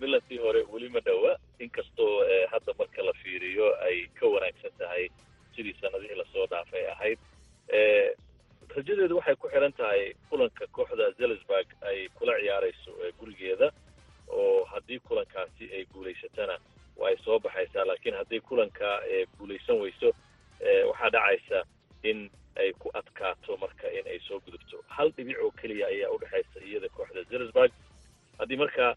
milantii 0.00 0.38
hore 0.38 0.62
weli 0.72 0.88
ma 0.88 1.00
dhowa 1.00 1.38
inkastoo 1.58 2.24
hadda 2.50 2.72
marka 2.78 3.02
la 3.02 3.12
fiiriyo 3.22 3.66
ay 3.88 4.06
ka 4.20 4.26
wanaagsan 4.26 4.72
tahay 4.78 5.08
sidii 5.56 5.74
sanadihii 5.80 6.14
la 6.20 6.24
soo 6.32 6.46
dhaafay 6.46 6.86
ahayd. 6.90 7.18
Rajadeedu 8.76 9.16
waxay 9.16 9.34
ku 9.36 9.48
xiran 9.48 9.72
tahay 9.72 10.14
kulanka 10.30 10.66
kooxda 10.72 11.10
zelisburg 11.18 11.66
ay 11.88 12.08
kula 12.18 12.34
ciyaarayso 12.40 12.92
gurigeeda 13.18 13.70
oo 14.28 14.64
haddii 14.64 14.98
kulankaasi 15.08 15.64
ay 15.74 15.84
guulaysatana 15.92 16.58
waa 16.96 17.08
ay 17.08 17.16
soo 17.24 17.38
baxaysaa. 17.38 17.84
Laakiin 17.84 18.14
haddii 18.14 18.40
kulanka 18.40 19.00
guulaysan 19.38 19.80
weyso 19.80 20.12
waxaa 20.90 21.10
dhacaysa 21.10 21.64
in 22.02 22.30
ay 22.56 22.72
ku 22.78 22.90
adkaato 22.94 23.56
marka 23.56 23.88
in 23.90 24.06
ay 24.06 24.18
soo 24.28 24.40
gudubto. 24.40 24.84
Hal 24.88 25.10
dhibic 25.16 25.38
oo 25.42 25.50
keliya 25.50 25.86
ayaa 25.86 26.10
udhexaysa 26.10 26.60
iyada 26.66 26.88
kooxda 26.88 27.22
zelisburg 27.30 27.72
haddii 28.38 28.56
marka 28.56 28.94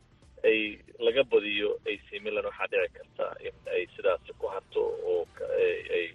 ay 0.50 0.60
laga 1.06 1.24
badiyo 1.32 1.70
ac 1.94 2.08
milan 2.26 2.46
waxaa 2.50 2.68
dhici 2.74 2.90
karta 2.98 3.26
in 3.48 3.56
ay 3.76 3.84
sidaasi 3.96 4.32
ku 4.42 4.46
harto 4.54 4.82
oo 5.12 5.22
ay 5.98 6.06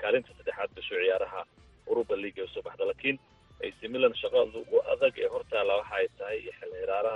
kaalinta 0.00 0.30
saddexaad 0.38 0.70
gasho 0.76 0.94
ciyaaraha 1.02 1.40
uruba 1.90 2.14
league 2.22 2.38
ay 2.42 2.46
u 2.48 2.52
soo 2.54 2.62
baxda 2.68 2.84
laakiin 2.90 3.18
ac 3.66 3.78
milan 3.94 4.14
shaqada 4.22 4.58
ugu 4.62 4.78
adag 4.92 5.14
ee 5.24 5.30
hortaala 5.34 5.72
waxa 5.80 5.94
ay 6.00 6.08
tahay 6.18 6.38
iyo 6.42 6.52
xil 6.58 6.72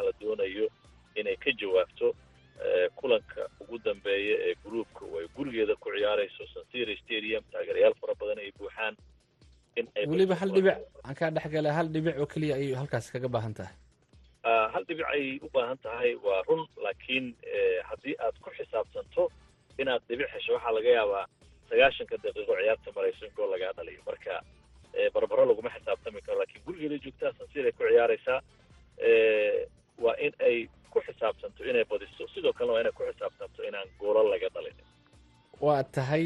la 0.06 0.12
doonayo 0.20 0.66
inay 1.20 1.36
ka 1.44 1.50
jawaabto 1.60 2.08
kulanka 2.98 3.42
ugu 3.62 3.76
dambeeya 3.86 4.36
ee 4.48 4.54
gruupka 4.64 5.02
oo 5.10 5.18
ay 5.22 5.26
gurigeeda 5.36 5.74
ku 5.82 5.88
ciyaarayso 5.96 6.42
sansiri 6.54 6.94
stadium 7.02 7.42
taageerayaal 7.52 7.94
fara 8.00 8.14
badan 8.20 8.38
ay 8.44 8.50
buuxaan 8.58 8.94
in 9.80 9.86
ay 9.98 10.04
weliba 10.12 10.34
hal 10.40 10.50
dhibic 10.56 10.78
aan 11.06 11.14
kaa 11.20 11.30
dhexgala 11.36 11.72
hal 11.78 11.88
dhibic 11.96 12.14
oo 12.22 12.26
keliya 12.34 12.54
ayay 12.60 12.74
halkaas 12.80 13.10
kaga 13.14 13.28
baahan 13.36 13.54
tahay 13.58 13.74
hal 14.72 14.84
dhibic 14.88 15.06
ayay 15.14 15.38
u 15.42 15.48
baahan 15.54 15.78
tahay 15.86 16.14
waa 16.26 16.42
run 16.48 16.62
laakiin 16.84 17.26
haddii 17.88 18.14
aad 18.24 18.36
ku 18.44 18.50
xisaabtanto 18.58 19.30
inaad 19.78 20.02
dhibic 20.08 20.28
hesho 20.34 20.52
waxaa 20.56 20.72
laga 20.78 20.90
yaabaa 20.98 21.24
sagaashanka 21.70 22.16
daqiiqo 22.24 22.54
ciyaarta 22.60 22.92
marayso 22.96 23.24
in 23.26 23.32
gool 23.36 23.50
lagaa 23.54 23.72
dhaliyo 23.78 24.02
marka 24.06 24.34
barbaro 25.14 25.44
laguma 25.50 25.70
xisaabtami 25.76 26.20
karo 26.26 26.38
lakiin 26.42 26.62
gurigeeda 26.66 26.98
joogtaa 27.04 27.32
sansir 27.38 27.64
ay 27.66 27.72
ku 27.78 27.84
ciyaaraysaa 27.90 28.40
waa 30.04 30.16
in 30.26 30.32
ay 30.48 30.56
ku 30.92 31.00
xisaabtanto 31.06 31.64
inay 31.70 31.84
badiso. 31.90 32.28
Sidoo 32.34 32.52
kalena 32.52 32.72
waa 32.74 32.80
inay 32.84 32.92
ku 32.92 33.02
xisaabtanto 33.10 33.60
inaan 33.68 33.88
goolo 34.00 34.22
laga 34.32 34.48
dhalin 34.54 34.76
waa 35.60 35.82
tahay 35.82 36.24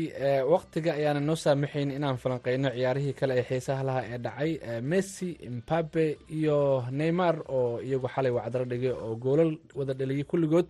waktiga 0.53 0.91
ayaana 0.99 1.21
noo 1.21 1.37
saamaxayn 1.45 1.91
inaan 1.97 2.17
falanqeyno 2.23 2.69
ciyaarihii 2.77 3.13
kale 3.21 3.35
ee 3.39 3.43
xiisaha 3.51 3.83
lahaa 3.89 4.05
ee 4.13 4.19
dhacay 4.25 4.51
messi 4.91 5.29
mbabe 5.57 6.07
iyo 6.39 6.85
neymar 6.91 7.37
oo 7.49 7.81
iyagu 7.87 8.09
xalay 8.15 8.33
wacdaro 8.39 8.65
dhigay 8.71 8.91
oo 9.05 9.15
goolal 9.25 9.53
wada 9.79 9.95
dhaliyay 9.95 10.25
kulligood. 10.31 10.67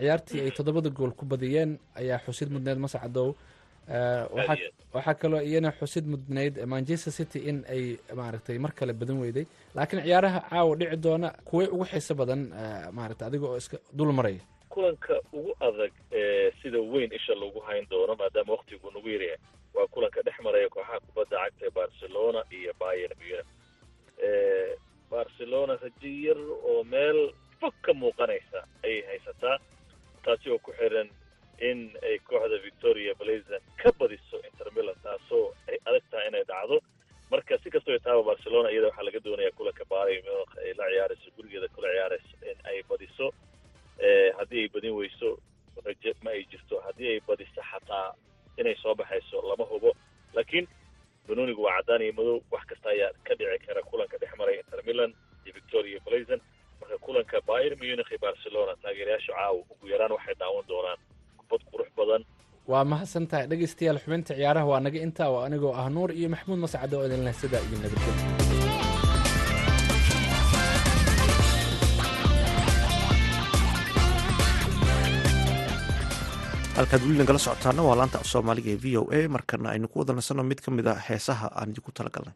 Ciyaartii 0.00 0.40
ay 0.44 0.50
toddobada 0.56 0.90
gool 0.90 1.12
ku 1.18 1.24
badiyeen 1.24 1.78
ayaa 2.00 2.18
xusid 2.26 2.48
mudneed 2.54 2.78
mascadow 2.84 3.28
waxaa 4.94 5.14
kaloo 5.20 5.40
iyana 5.48 5.70
xusid 5.78 6.04
mudnayd 6.12 6.54
manchester 6.66 7.12
city 7.12 7.38
in 7.50 7.58
ay 7.74 7.98
maaragtay 8.18 8.58
mar 8.58 8.72
kale 8.78 8.92
badan 8.92 9.18
weyday. 9.22 9.46
Laakiin 9.76 10.02
ciyaaraha 10.02 10.40
caawa 10.50 10.76
dhici 10.80 10.96
doona 11.04 11.28
kuway 11.48 11.66
ugu 11.74 11.84
xiiso 11.90 12.14
badan 12.20 12.40
maaragtay 12.96 13.26
adiga 13.28 13.46
oo 13.50 13.56
iska 13.62 13.76
dul 13.92 14.12
maraya. 14.18 14.40
Kulanka 14.72 15.14
ugu 15.36 15.52
adag 15.66 15.92
ee 16.12 16.43
sida 16.64 16.80
weyn 16.92 17.12
isha 17.18 17.34
lagu 17.36 17.60
hayn 17.68 17.84
doono 17.92 18.14
maadaama 18.20 18.52
waktigu 18.56 18.90
nagu 18.90 19.08
yaryahay 19.14 19.38
waa 19.76 19.86
kulanka 19.94 20.22
dhex 20.26 20.34
maraya 20.46 20.68
kooxaha 20.74 21.00
kubadda 21.06 21.36
cagta 21.44 21.66
ee 21.66 21.70
barcelona 21.80 22.40
iyo 22.58 22.72
bayer 22.80 23.12
munich. 23.20 23.46
Barcelona 25.10 25.76
rajo 25.82 26.08
yar 26.26 26.38
oo 26.70 26.84
meel 26.92 27.20
fog 27.60 27.74
ka 27.84 27.92
muuqanaysa 28.00 28.43
mahadsan 63.14 63.30
tahay 63.30 63.46
dhegaystayaal 63.50 63.98
xubinta 64.04 64.34
ciyaaraha 64.38 64.66
waa 64.70 64.80
naga 64.86 64.98
intaa 65.06 65.28
oo 65.32 65.40
anigoo 65.46 65.72
ah 65.80 65.86
nuur 65.96 66.10
iyo 66.18 66.28
maxamuud 66.34 66.60
mascade 66.64 66.94
oo 66.96 67.06
idin 67.06 67.24
leh 67.26 67.34
sidaa 67.40 67.62
iyo 67.66 67.76
nabadgelyo 67.82 69.34
halkaad 76.76 77.02
weli 77.06 77.18
nagala 77.20 77.38
socotaana 77.44 77.82
waa 77.88 77.96
laanta 78.00 78.18
af 78.20 78.26
soomaaliga 78.32 78.70
ee 78.74 78.80
v 78.84 78.86
o 79.00 79.02
a. 79.18 79.28
Markana 79.34 79.68
aynu 79.74 79.86
ku 79.92 79.96
wada 80.00 80.12
nasanno 80.18 80.42
mid 80.50 80.60
ka 80.64 80.70
mid 80.76 80.86
a 80.86 80.94
heesaha 81.08 81.46
aan 81.58 81.70
idinku 81.72 81.90
talagalnay 81.98 82.34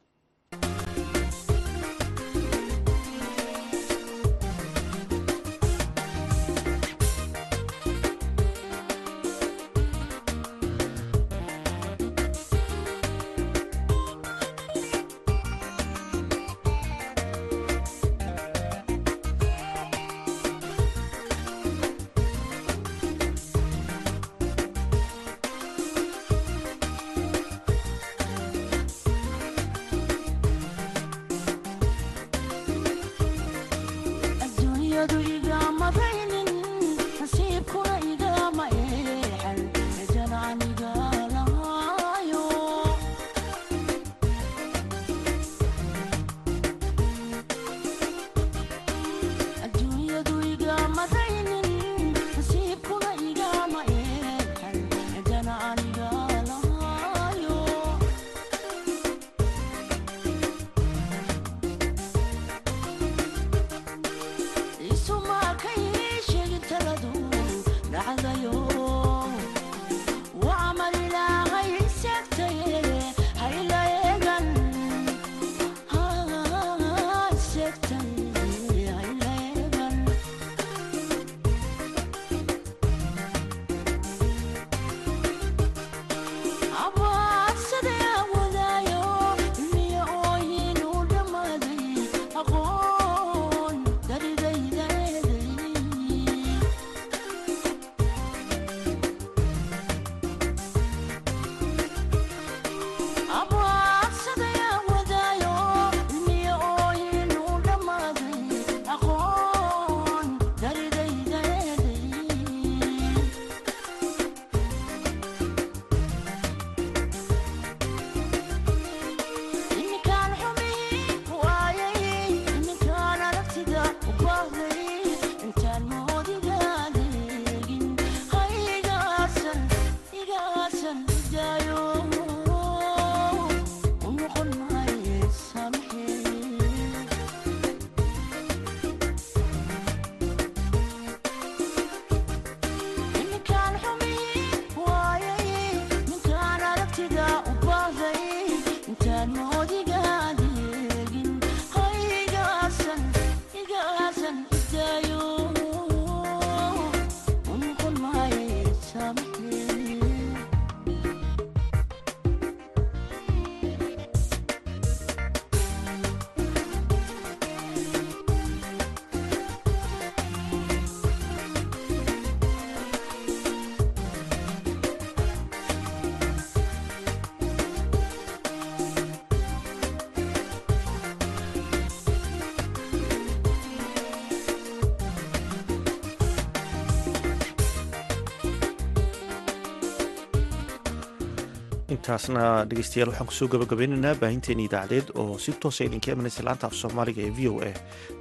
intaasna 192.09 192.65
dhegeystayaal 192.69 193.11
waxaan 193.13 193.29
ku 193.29 193.35
soo 193.39 193.49
gabagabeynaynaa 193.53 194.15
baahinteeni 194.23 194.65
idaacadeed 194.69 195.11
oo 195.21 195.37
si 195.45 195.53
toosa 195.63 195.85
idinka 195.85 196.13
imanaysa 196.17 196.41
laanta 196.47 196.67
af 196.69 196.75
soomaaliga 196.81 197.21
ee 197.27 197.33
v 197.37 197.41
o 197.53 197.55
a. 197.69 197.73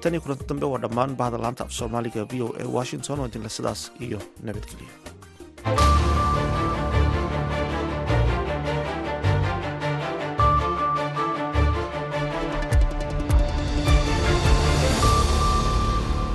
Tan 0.02 0.13
iyo 0.13 0.21
kulanti 0.23 0.43
dambe 0.50 0.65
waa 0.71 0.82
dhammaan 0.84 1.15
bahda 1.21 1.38
laanta 1.43 1.63
af 1.63 1.71
soomaaliga 1.80 2.28
v 2.32 2.41
o 2.45 2.47
a 2.62 2.67
washington 2.78 3.19
oo 3.19 3.28
idinle 3.32 3.50
sidaas 3.58 3.82
iyo 4.06 4.19
nabadgelyo 4.43 4.91